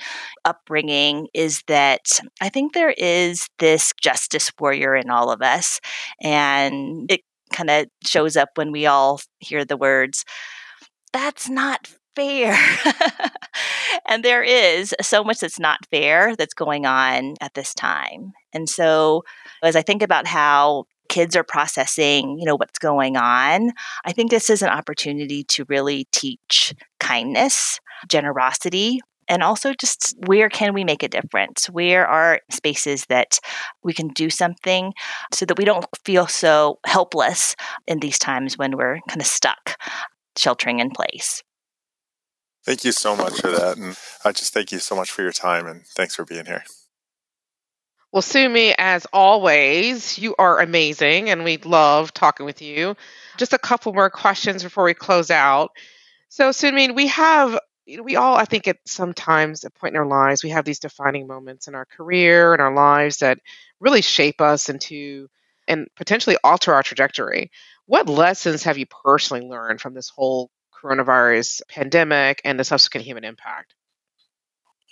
upbringing, 0.44 1.28
is 1.34 1.62
that 1.68 2.20
I 2.40 2.48
think 2.48 2.72
there 2.72 2.94
is 2.96 3.46
this 3.58 3.92
justice 4.00 4.50
warrior 4.58 4.96
in 4.96 5.10
all 5.10 5.30
of 5.30 5.42
us. 5.42 5.80
And 6.20 7.10
it 7.10 7.20
kind 7.52 7.70
of 7.70 7.86
shows 8.04 8.36
up 8.36 8.50
when 8.54 8.72
we 8.72 8.86
all 8.86 9.20
hear 9.38 9.64
the 9.64 9.76
words, 9.76 10.24
that's 11.12 11.48
not 11.48 11.88
fair. 12.16 12.56
and 14.08 14.24
there 14.24 14.42
is 14.42 14.94
so 15.00 15.24
much 15.24 15.40
that's 15.40 15.60
not 15.60 15.86
fair 15.90 16.36
that's 16.36 16.54
going 16.54 16.86
on 16.86 17.34
at 17.40 17.54
this 17.54 17.74
time. 17.74 18.32
And 18.52 18.68
so 18.68 19.24
as 19.62 19.76
I 19.76 19.82
think 19.82 20.02
about 20.02 20.26
how 20.26 20.84
kids 21.10 21.36
are 21.36 21.44
processing, 21.44 22.38
you 22.38 22.46
know, 22.46 22.56
what's 22.56 22.78
going 22.78 23.18
on, 23.18 23.72
I 24.06 24.12
think 24.12 24.30
this 24.30 24.48
is 24.48 24.62
an 24.62 24.70
opportunity 24.70 25.44
to 25.44 25.66
really 25.68 26.06
teach 26.12 26.72
kindness, 27.00 27.80
generosity, 28.08 29.00
and 29.28 29.42
also 29.42 29.74
just 29.74 30.14
where 30.26 30.48
can 30.48 30.72
we 30.72 30.84
make 30.84 31.02
a 31.02 31.08
difference? 31.08 31.66
Where 31.68 32.06
are 32.06 32.40
spaces 32.50 33.04
that 33.08 33.38
we 33.84 33.92
can 33.92 34.08
do 34.08 34.30
something 34.30 34.94
so 35.32 35.44
that 35.46 35.58
we 35.58 35.64
don't 35.64 35.86
feel 36.04 36.26
so 36.26 36.78
helpless 36.86 37.54
in 37.86 38.00
these 38.00 38.18
times 38.18 38.56
when 38.56 38.76
we're 38.76 39.00
kind 39.08 39.20
of 39.20 39.26
stuck 39.26 39.76
sheltering 40.38 40.78
in 40.78 40.90
place? 40.90 41.42
Thank 42.64 42.84
you 42.84 42.92
so 42.92 43.16
much 43.16 43.40
for 43.40 43.50
that. 43.50 43.76
And 43.78 43.96
I 44.24 44.32
just 44.32 44.52
thank 44.52 44.72
you 44.72 44.78
so 44.78 44.94
much 44.94 45.10
for 45.10 45.22
your 45.22 45.32
time 45.32 45.66
and 45.66 45.86
thanks 45.86 46.14
for 46.14 46.24
being 46.24 46.46
here. 46.46 46.64
Well, 48.12 48.22
Soon 48.22 48.52
Mi, 48.52 48.74
as 48.76 49.06
always, 49.12 50.18
you 50.18 50.34
are 50.36 50.58
amazing 50.58 51.30
and 51.30 51.44
we 51.44 51.58
love 51.58 52.12
talking 52.12 52.44
with 52.44 52.60
you. 52.60 52.96
Just 53.36 53.52
a 53.52 53.58
couple 53.58 53.92
more 53.92 54.10
questions 54.10 54.64
before 54.64 54.82
we 54.82 54.94
close 54.94 55.30
out. 55.30 55.70
So, 56.28 56.50
Soon 56.50 56.74
Mi, 56.74 56.90
we 56.90 57.06
have, 57.06 57.60
we 58.02 58.16
all, 58.16 58.34
I 58.34 58.46
think, 58.46 58.66
at 58.66 58.78
sometimes 58.84 59.62
a 59.62 59.70
point 59.70 59.94
in 59.94 60.00
our 60.00 60.06
lives, 60.08 60.42
we 60.42 60.50
have 60.50 60.64
these 60.64 60.80
defining 60.80 61.28
moments 61.28 61.68
in 61.68 61.76
our 61.76 61.84
career 61.84 62.52
and 62.52 62.60
our 62.60 62.74
lives 62.74 63.18
that 63.18 63.38
really 63.78 64.02
shape 64.02 64.40
us 64.40 64.68
into 64.68 65.28
and 65.68 65.86
potentially 65.94 66.36
alter 66.42 66.74
our 66.74 66.82
trajectory. 66.82 67.52
What 67.86 68.08
lessons 68.08 68.64
have 68.64 68.76
you 68.76 68.86
personally 68.86 69.46
learned 69.46 69.80
from 69.80 69.94
this 69.94 70.08
whole 70.08 70.50
coronavirus 70.82 71.62
pandemic 71.68 72.40
and 72.44 72.58
the 72.58 72.64
subsequent 72.64 73.06
human 73.06 73.24
impact? 73.24 73.74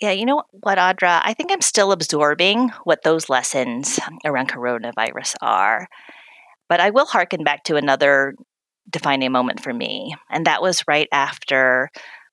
Yeah, 0.01 0.11
you 0.11 0.25
know 0.25 0.43
what, 0.51 0.77
Audra? 0.77 1.21
I 1.23 1.33
think 1.33 1.51
I'm 1.51 1.61
still 1.61 1.91
absorbing 1.91 2.69
what 2.85 3.03
those 3.03 3.29
lessons 3.29 3.99
around 4.23 4.49
coronavirus 4.49 5.35
are. 5.41 5.87
But 6.69 6.79
I 6.79 6.89
will 6.89 7.05
harken 7.05 7.43
back 7.43 7.63
to 7.65 7.75
another 7.75 8.35
defining 8.89 9.31
moment 9.31 9.61
for 9.61 9.73
me, 9.73 10.15
and 10.31 10.45
that 10.45 10.61
was 10.61 10.83
right 10.87 11.09
after 11.11 11.89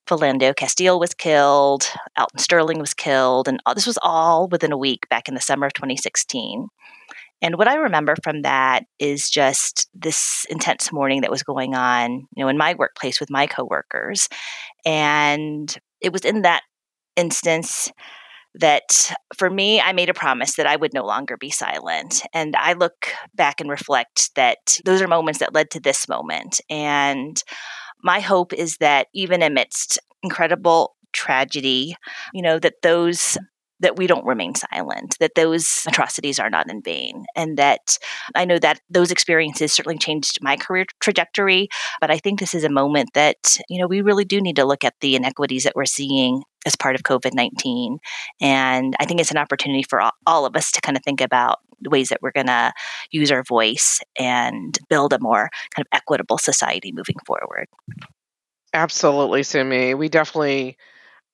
Philando 0.09 0.55
Castile 0.55 1.01
was 1.01 1.15
killed, 1.15 1.91
Alton 2.17 2.39
Sterling 2.39 2.79
was 2.79 2.95
killed, 2.95 3.49
and 3.49 3.61
this 3.75 3.87
was 3.87 3.99
all 4.03 4.47
within 4.47 4.71
a 4.71 4.79
week 4.79 5.09
back 5.09 5.27
in 5.29 5.35
the 5.35 5.41
summer 5.41 5.67
of 5.67 5.73
2016. 5.73 6.69
And 7.43 7.57
what 7.57 7.69
I 7.69 7.75
remember 7.75 8.15
from 8.23 8.43
that 8.43 8.85
is 8.99 9.29
just 9.29 9.89
this 9.93 10.47
intense 10.49 10.93
mourning 10.93 11.23
that 11.23 11.31
was 11.31 11.43
going 11.43 11.75
on, 11.75 12.27
you 12.37 12.45
know, 12.45 12.49
in 12.49 12.57
my 12.57 12.75
workplace 12.75 13.21
with 13.21 13.29
my 13.29 13.47
coworkers. 13.47 14.29
And 14.87 15.77
it 16.01 16.13
was 16.13 16.25
in 16.25 16.43
that 16.43 16.63
instance 17.17 17.91
that 18.55 19.13
for 19.37 19.51
me, 19.51 19.81
I 19.81 19.93
made 19.93 20.09
a 20.09 20.15
promise 20.15 20.57
that 20.57 20.67
I 20.67 20.77
would 20.77 20.95
no 20.95 21.05
longer 21.05 21.37
be 21.37 21.51
silent. 21.51 22.23
And 22.33 22.57
I 22.57 22.73
look 22.73 23.09
back 23.35 23.61
and 23.61 23.69
reflect 23.69 24.35
that 24.35 24.79
those 24.85 25.03
are 25.03 25.09
moments 25.09 25.41
that 25.41 25.55
led 25.55 25.71
to 25.73 25.81
this 25.81 26.09
moment. 26.09 26.61
And 26.71 27.43
my 28.03 28.21
hope 28.21 28.53
is 28.53 28.79
that 28.79 29.09
even 29.13 29.43
amidst 29.43 29.99
incredible 30.23 30.97
tragedy, 31.13 31.97
you 32.33 32.43
know, 32.43 32.59
that 32.59 32.83
those 32.83 33.37
that 33.81 33.97
we 33.97 34.07
don't 34.07 34.25
remain 34.25 34.55
silent, 34.55 35.17
that 35.21 35.35
those 35.35 35.85
atrocities 35.87 36.39
are 36.39 36.49
not 36.49 36.71
in 36.71 36.81
vain. 36.81 37.27
And 37.35 37.59
that 37.59 37.99
I 38.35 38.47
know 38.47 38.59
that 38.59 38.81
those 38.89 39.11
experiences 39.11 39.73
certainly 39.73 39.99
changed 39.99 40.39
my 40.41 40.57
career 40.57 40.87
trajectory. 41.01 41.69
But 42.01 42.11
I 42.11 42.17
think 42.17 42.41
this 42.41 42.55
is 42.55 42.65
a 42.65 42.71
moment 42.71 43.11
that, 43.13 43.59
you 43.69 43.79
know, 43.79 43.87
we 43.87 44.01
really 44.01 44.25
do 44.25 44.41
need 44.41 44.57
to 44.57 44.65
look 44.65 44.83
at 44.83 44.95
the 45.01 45.15
inequities 45.15 45.65
that 45.65 45.77
we're 45.77 45.85
seeing 45.85 46.43
as 46.67 46.77
part 46.77 46.95
of 46.95 47.03
COVID 47.03 47.33
19. 47.33 47.99
And 48.41 48.95
I 49.01 49.07
think 49.07 49.21
it's 49.21 49.31
an 49.31 49.39
opportunity 49.39 49.85
for 49.89 50.01
all, 50.01 50.13
all 50.27 50.45
of 50.45 50.57
us 50.57 50.71
to 50.73 50.81
kind 50.83 50.97
of 50.97 51.05
think 51.05 51.21
about 51.23 51.61
the 51.81 51.91
ways 51.91 52.09
that 52.09 52.21
we're 52.21 52.33
going 52.33 52.47
to 52.47 52.73
use 53.11 53.31
our 53.31 53.43
voice 53.43 54.01
and 54.19 54.79
build 54.89 55.13
a 55.13 55.19
more 55.21 55.49
kind 55.75 55.87
of 55.87 55.87
equitable 55.93 56.39
society 56.39 56.93
moving 56.93 57.17
forward. 57.27 57.67
Absolutely, 58.75 59.43
Soon 59.43 59.69
Mi. 59.69 59.95
We 59.95 60.09
definitely, 60.09 60.77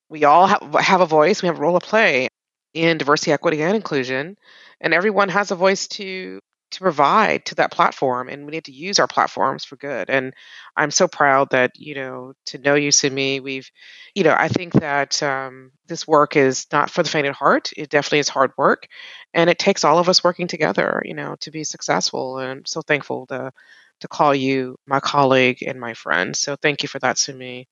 we 0.08 0.24
all 0.24 0.46
have, 0.46 0.74
have 0.80 1.00
a 1.00 1.06
voice, 1.06 1.42
we 1.42 1.46
have 1.46 1.58
a 1.58 1.60
role 1.60 1.78
to 1.78 1.84
play 1.84 2.28
in 2.74 2.98
diversity, 2.98 3.32
equity, 3.32 3.62
and 3.62 3.74
inclusion. 3.74 4.36
And 4.80 4.92
everyone 4.94 5.28
has 5.28 5.50
a 5.50 5.56
voice 5.56 5.86
to 5.88 6.40
to 6.72 6.80
provide 6.80 7.44
to 7.46 7.54
that 7.56 7.72
platform 7.72 8.28
and 8.28 8.44
we 8.44 8.52
need 8.52 8.64
to 8.64 8.72
use 8.72 8.98
our 8.98 9.06
platforms 9.06 9.64
for 9.64 9.76
good. 9.76 10.10
And 10.10 10.34
i'm 10.76 10.90
so 10.90 11.08
proud 11.08 11.50
that 11.50 11.72
you 11.76 11.94
know 11.94 12.32
to 12.46 12.58
know 12.58 12.74
you 12.74 12.90
Soon 12.92 13.14
Mi 13.14 13.40
we've 13.40 13.70
you 14.14 14.24
know 14.24 14.34
i 14.38 14.48
think 14.48 14.72
that 14.74 15.22
um, 15.22 15.72
this 15.86 16.06
work 16.06 16.36
is 16.36 16.66
not 16.72 16.90
for 16.90 17.02
the 17.02 17.08
faint 17.08 17.26
of 17.26 17.34
heart. 17.34 17.72
It 17.76 17.90
definitely 17.90 18.20
is 18.20 18.28
hard 18.28 18.52
work 18.56 18.86
and 19.34 19.50
it 19.50 19.58
takes 19.58 19.84
all 19.84 19.98
of 19.98 20.08
us 20.08 20.24
working 20.24 20.48
together 20.48 21.02
you 21.04 21.14
know 21.14 21.36
to 21.40 21.50
be 21.50 21.64
successful. 21.64 22.38
And 22.38 22.50
i'm 22.50 22.64
so 22.66 22.82
thankful 22.82 23.26
to 23.26 23.52
to 24.00 24.08
call 24.08 24.34
you 24.34 24.76
my 24.86 24.98
colleague 25.00 25.62
and 25.62 25.78
my 25.78 25.94
friend. 25.94 26.36
So 26.36 26.56
thank 26.56 26.82
you 26.82 26.88
for 26.88 26.98
that 27.00 27.18
Soon 27.18 27.38
Mi 27.38 27.68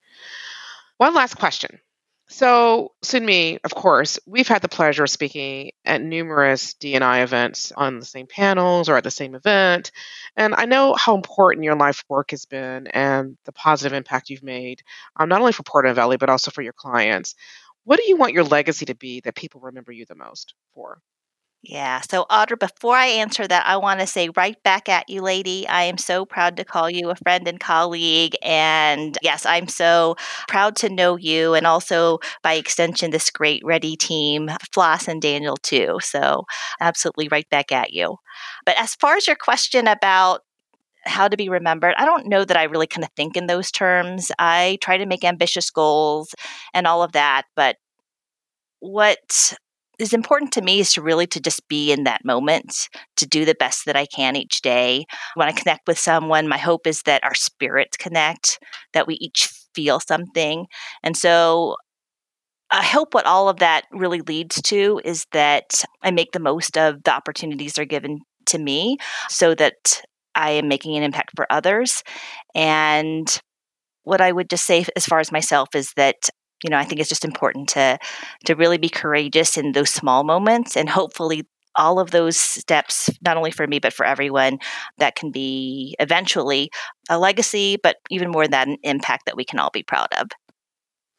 one 0.99 1.15
last 1.15 1.37
question 1.39 1.81
so, 2.31 2.93
Soon 3.03 3.27
Mi, 3.27 3.59
of 3.65 3.75
course, 3.75 4.21
we've 4.25 4.47
had 4.47 4.63
the 4.63 4.69
pleasure 4.69 5.03
of 5.03 5.11
speaking 5.11 5.73
at 5.85 6.01
numerous 6.01 6.75
DNI 6.75 7.25
events 7.25 7.73
on 7.73 7.99
the 7.99 8.07
same 8.07 8.29
panels 8.29 8.89
or 8.89 8.97
at 8.97 9.03
the 9.03 9.11
same 9.11 9.35
event. 9.35 9.91
And 10.37 10.55
I 10.55 10.67
know 10.67 10.95
how 10.95 11.17
important 11.17 11.65
your 11.65 11.75
life 11.75 12.05
work 12.09 12.31
has 12.31 12.47
been 12.47 12.87
and 12.87 13.37
the 13.47 13.53
positive 13.53 13.93
impact 13.93 14.31
you've 14.31 14.45
made, 14.45 14.83
um, 15.17 15.29
not 15.29 15.41
only 15.41 15.53
for 15.53 15.65
Novelli, 15.83 16.19
but 16.19 16.31
also 16.31 16.53
for 16.53 16.63
your 16.63 16.73
clients. 16.73 17.35
What 17.83 17.99
do 17.99 18.07
you 18.07 18.17
want 18.17 18.33
your 18.33 18.45
legacy 18.45 18.87
to 18.87 18.95
be 18.95 19.21
that 19.23 19.35
people 19.35 19.63
remember 19.63 19.91
you 19.91 20.07
the 20.07 20.15
most 20.15 20.55
for? 20.73 21.01
Yeah. 21.63 22.01
So, 22.01 22.25
Audra, 22.31 22.59
before 22.59 22.97
I 22.97 23.07
answer 23.07 23.47
that, 23.47 23.67
I 23.67 23.77
want 23.77 24.01
to 24.01 24.07
say 24.07 24.31
right 24.35 24.61
back 24.63 24.89
at 24.89 25.11
you, 25.11 25.21
lady. 25.21 25.69
I 25.69 25.83
am 25.83 25.99
so 25.99 26.25
proud 26.25 26.57
to 26.57 26.65
call 26.65 26.89
you 26.89 27.11
a 27.11 27.15
friend 27.17 27.47
and 27.47 27.61
colleague. 27.61 28.35
And 28.43 29.19
yes, 29.23 29.45
I'm 29.45 29.69
so 29.69 30.17
proud 30.49 30.75
to 30.77 30.89
know 30.89 31.17
you 31.19 31.53
and 31.53 31.67
also, 31.67 32.19
by 32.43 32.55
extension, 32.55 33.11
this 33.11 33.29
great 33.31 33.63
Ready 33.63 33.95
team, 33.95 34.49
Floss 34.73 35.07
and 35.07 35.21
Daniel, 35.21 35.59
too. 35.59 35.99
So, 36.03 36.45
absolutely 36.81 37.29
right 37.31 37.49
back 37.51 37.73
at 37.73 37.93
you. 37.93 38.17
But 38.65 38.77
as 38.79 38.95
far 38.95 39.17
as 39.17 39.27
your 39.27 39.37
question 39.37 39.87
about 39.87 40.41
how 41.07 41.29
to 41.29 41.37
be 41.37 41.49
remembered. 41.49 41.95
I 41.99 42.05
don't 42.05 42.27
know 42.29 42.45
that 42.45 42.57
I 42.59 42.65
really 42.65 42.87
kind 42.87 43.05
of 43.05 43.11
think 43.17 43.37
in 43.37 43.47
those 43.47 43.71
terms. 43.71 44.33
I 44.39 44.79
try 44.83 44.99
to 44.99 45.07
make 45.07 45.25
ambitious 45.25 45.71
goals 45.71 46.35
and 46.75 46.87
all 46.87 47.03
of 47.03 47.13
that, 47.13 47.45
but 47.57 47.77
what 48.81 49.55
is 50.01 50.13
important 50.13 50.53
to 50.53 50.63
me 50.63 50.81
is 50.81 50.93
to 50.93 51.03
really 51.03 51.27
to 51.27 51.41
just 51.41 51.67
be 51.69 51.93
in 51.93 52.05
that 52.05 52.25
moment 52.25 52.89
to 53.17 53.27
do 53.27 53.45
the 53.45 53.55
best 53.55 53.85
that 53.87 53.97
i 53.97 54.07
can 54.07 54.37
each 54.37 54.61
day 54.63 55.05
when 55.35 55.49
i 55.49 55.53
connect 55.53 55.87
with 55.87 55.99
someone 55.99 56.49
my 56.49 56.59
hope 56.59 56.87
is 56.87 57.03
that 57.03 57.23
our 57.25 57.35
spirits 57.35 57.97
connect 57.97 58.59
that 58.93 59.07
we 59.07 59.15
each 59.15 59.49
feel 59.75 60.01
something 60.01 60.67
and 61.03 61.17
so 61.17 61.77
I 62.73 62.85
hope 62.85 63.15
what 63.15 63.27
all 63.27 63.49
of 63.49 63.57
that 63.57 63.87
really 63.91 64.21
leads 64.21 64.63
to 64.63 65.01
is 65.05 65.27
that 65.33 65.85
I 66.03 66.13
make 66.13 66.31
the 66.31 66.39
most 66.39 66.79
of 66.79 67.03
the 67.03 67.13
opportunities 67.13 67.73
that 67.73 67.83
are 67.83 67.85
given 67.85 68.21
to 68.47 68.59
me 68.59 68.99
so 69.29 69.55
that 69.57 70.03
I 70.37 70.51
am 70.53 70.69
making 70.69 70.97
an 70.97 71.03
impact 71.03 71.33
for 71.35 71.47
others. 71.51 72.05
And 72.55 73.41
what 74.05 74.21
I 74.21 74.31
would 74.31 74.49
just 74.49 74.67
say 74.67 74.85
as 74.95 75.05
far 75.05 75.19
as 75.19 75.33
myself 75.33 75.75
is 75.75 75.93
that 75.97 76.31
you 76.65 76.71
know, 76.71 76.77
I 76.79 76.85
think 76.85 77.01
it's 77.01 77.09
just 77.09 77.25
important 77.25 77.69
to 77.71 77.99
to 78.47 78.55
really 78.55 78.79
be 78.79 78.89
courageous 78.89 79.57
in 79.57 79.73
those 79.73 79.91
small 79.91 80.25
moments 80.25 80.77
and 80.77 80.89
hopefully 80.89 81.47
all 81.77 82.01
of 82.01 82.11
those 82.11 82.37
steps, 82.37 83.09
not 83.25 83.37
only 83.37 83.53
for 83.53 83.67
me, 83.67 83.79
but 83.79 83.93
for 83.93 84.05
everyone, 84.05 84.59
that 84.99 85.15
can 85.15 85.31
be 85.31 85.95
eventually 86.01 86.69
a 87.09 87.19
legacy, 87.19 87.77
but 87.83 87.97
even 88.11 88.31
more 88.31 88.45
than 88.45 88.51
that, 88.51 88.69
an 88.69 88.77
impact 88.83 89.27
that 89.27 89.37
we 89.37 89.45
can 89.45 89.59
all 89.61 89.71
be 89.73 89.83
proud 89.85 90.09
of. 90.19 90.29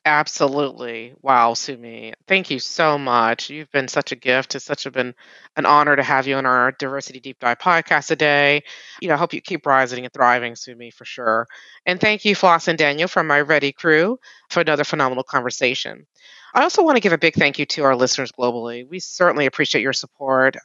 Absolutely. 0.03 1.13
Wow, 1.21 1.53
Soon 1.53 1.81
Mi. 1.81 2.13
Thank 2.27 2.49
you 2.49 2.57
so 2.57 2.97
much. 2.97 3.51
You've 3.51 3.71
been 3.71 3.87
such 3.87 4.11
a 4.11 4.15
gift. 4.15 4.55
It's 4.55 4.65
such 4.65 4.87
a 4.87 4.91
been 4.91 5.13
an 5.55 5.67
honor 5.67 5.95
to 5.95 6.01
have 6.01 6.25
you 6.25 6.35
on 6.37 6.47
our 6.47 6.71
Diversity 6.71 7.19
Deep 7.19 7.37
Dive 7.39 7.59
podcast 7.59 8.07
today. 8.07 8.63
You 8.99 9.09
know, 9.09 9.13
I 9.13 9.17
hope 9.17 9.33
you 9.33 9.41
keep 9.41 9.63
rising 9.67 10.03
and 10.03 10.11
thriving, 10.11 10.55
Soon 10.55 10.79
Mi, 10.79 10.89
for 10.89 11.05
sure. 11.05 11.45
And 11.85 12.01
thank 12.01 12.25
you, 12.25 12.33
Floss 12.33 12.67
and 12.67 12.79
Daniel 12.79 13.07
from 13.07 13.27
my 13.27 13.41
Ready 13.41 13.71
crew 13.71 14.17
for 14.49 14.61
another 14.61 14.83
phenomenal 14.83 15.23
conversation. 15.23 16.07
I 16.55 16.63
also 16.63 16.83
want 16.83 16.95
to 16.97 17.01
give 17.01 17.13
a 17.13 17.17
big 17.19 17.35
thank 17.35 17.59
you 17.59 17.65
to 17.67 17.83
our 17.83 17.95
listeners 17.95 18.31
globally. 18.31 18.87
We 18.87 18.99
certainly 18.99 19.45
appreciate 19.45 19.81
your 19.83 19.93
support. 19.93 20.55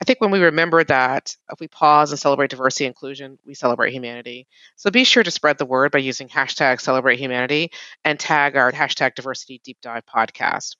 I 0.00 0.06
think 0.06 0.20
when 0.20 0.30
we 0.30 0.40
remember 0.40 0.82
that 0.84 1.36
if 1.52 1.60
we 1.60 1.68
pause 1.68 2.10
and 2.10 2.18
celebrate 2.18 2.50
diversity 2.50 2.86
and 2.86 2.92
inclusion, 2.92 3.38
we 3.44 3.54
celebrate 3.54 3.92
humanity. 3.92 4.46
So 4.76 4.90
be 4.90 5.04
sure 5.04 5.22
to 5.22 5.30
spread 5.30 5.58
the 5.58 5.66
word 5.66 5.92
by 5.92 5.98
using 5.98 6.28
hashtag 6.28 6.80
celebrate 6.80 7.18
humanity 7.18 7.70
and 8.02 8.18
tag 8.18 8.56
our 8.56 8.72
hashtag 8.72 9.14
diversity 9.14 9.60
deep 9.62 9.78
dive 9.82 10.04
podcast. 10.06 10.76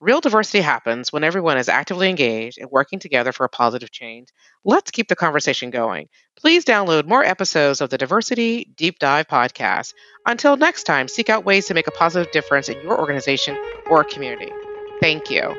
Real 0.00 0.20
diversity 0.20 0.62
happens 0.62 1.12
when 1.12 1.24
everyone 1.24 1.58
is 1.58 1.68
actively 1.68 2.08
engaged 2.08 2.56
and 2.58 2.70
working 2.70 2.98
together 2.98 3.32
for 3.32 3.44
a 3.44 3.50
positive 3.50 3.90
change. 3.90 4.28
Let's 4.64 4.90
keep 4.90 5.08
the 5.08 5.14
conversation 5.14 5.68
going. 5.70 6.08
Please 6.36 6.64
download 6.64 7.06
more 7.06 7.22
episodes 7.22 7.82
of 7.82 7.90
the 7.90 7.98
Diversity 7.98 8.72
Deep 8.76 8.98
Dive 8.98 9.28
podcast. 9.28 9.92
Until 10.24 10.56
next 10.56 10.84
time, 10.84 11.06
seek 11.06 11.28
out 11.28 11.44
ways 11.44 11.66
to 11.66 11.74
make 11.74 11.86
a 11.86 11.92
positive 11.92 12.32
difference 12.32 12.70
in 12.70 12.80
your 12.80 12.98
organization 12.98 13.58
or 13.90 14.02
community. 14.02 14.50
Thank 15.02 15.30
you. 15.30 15.54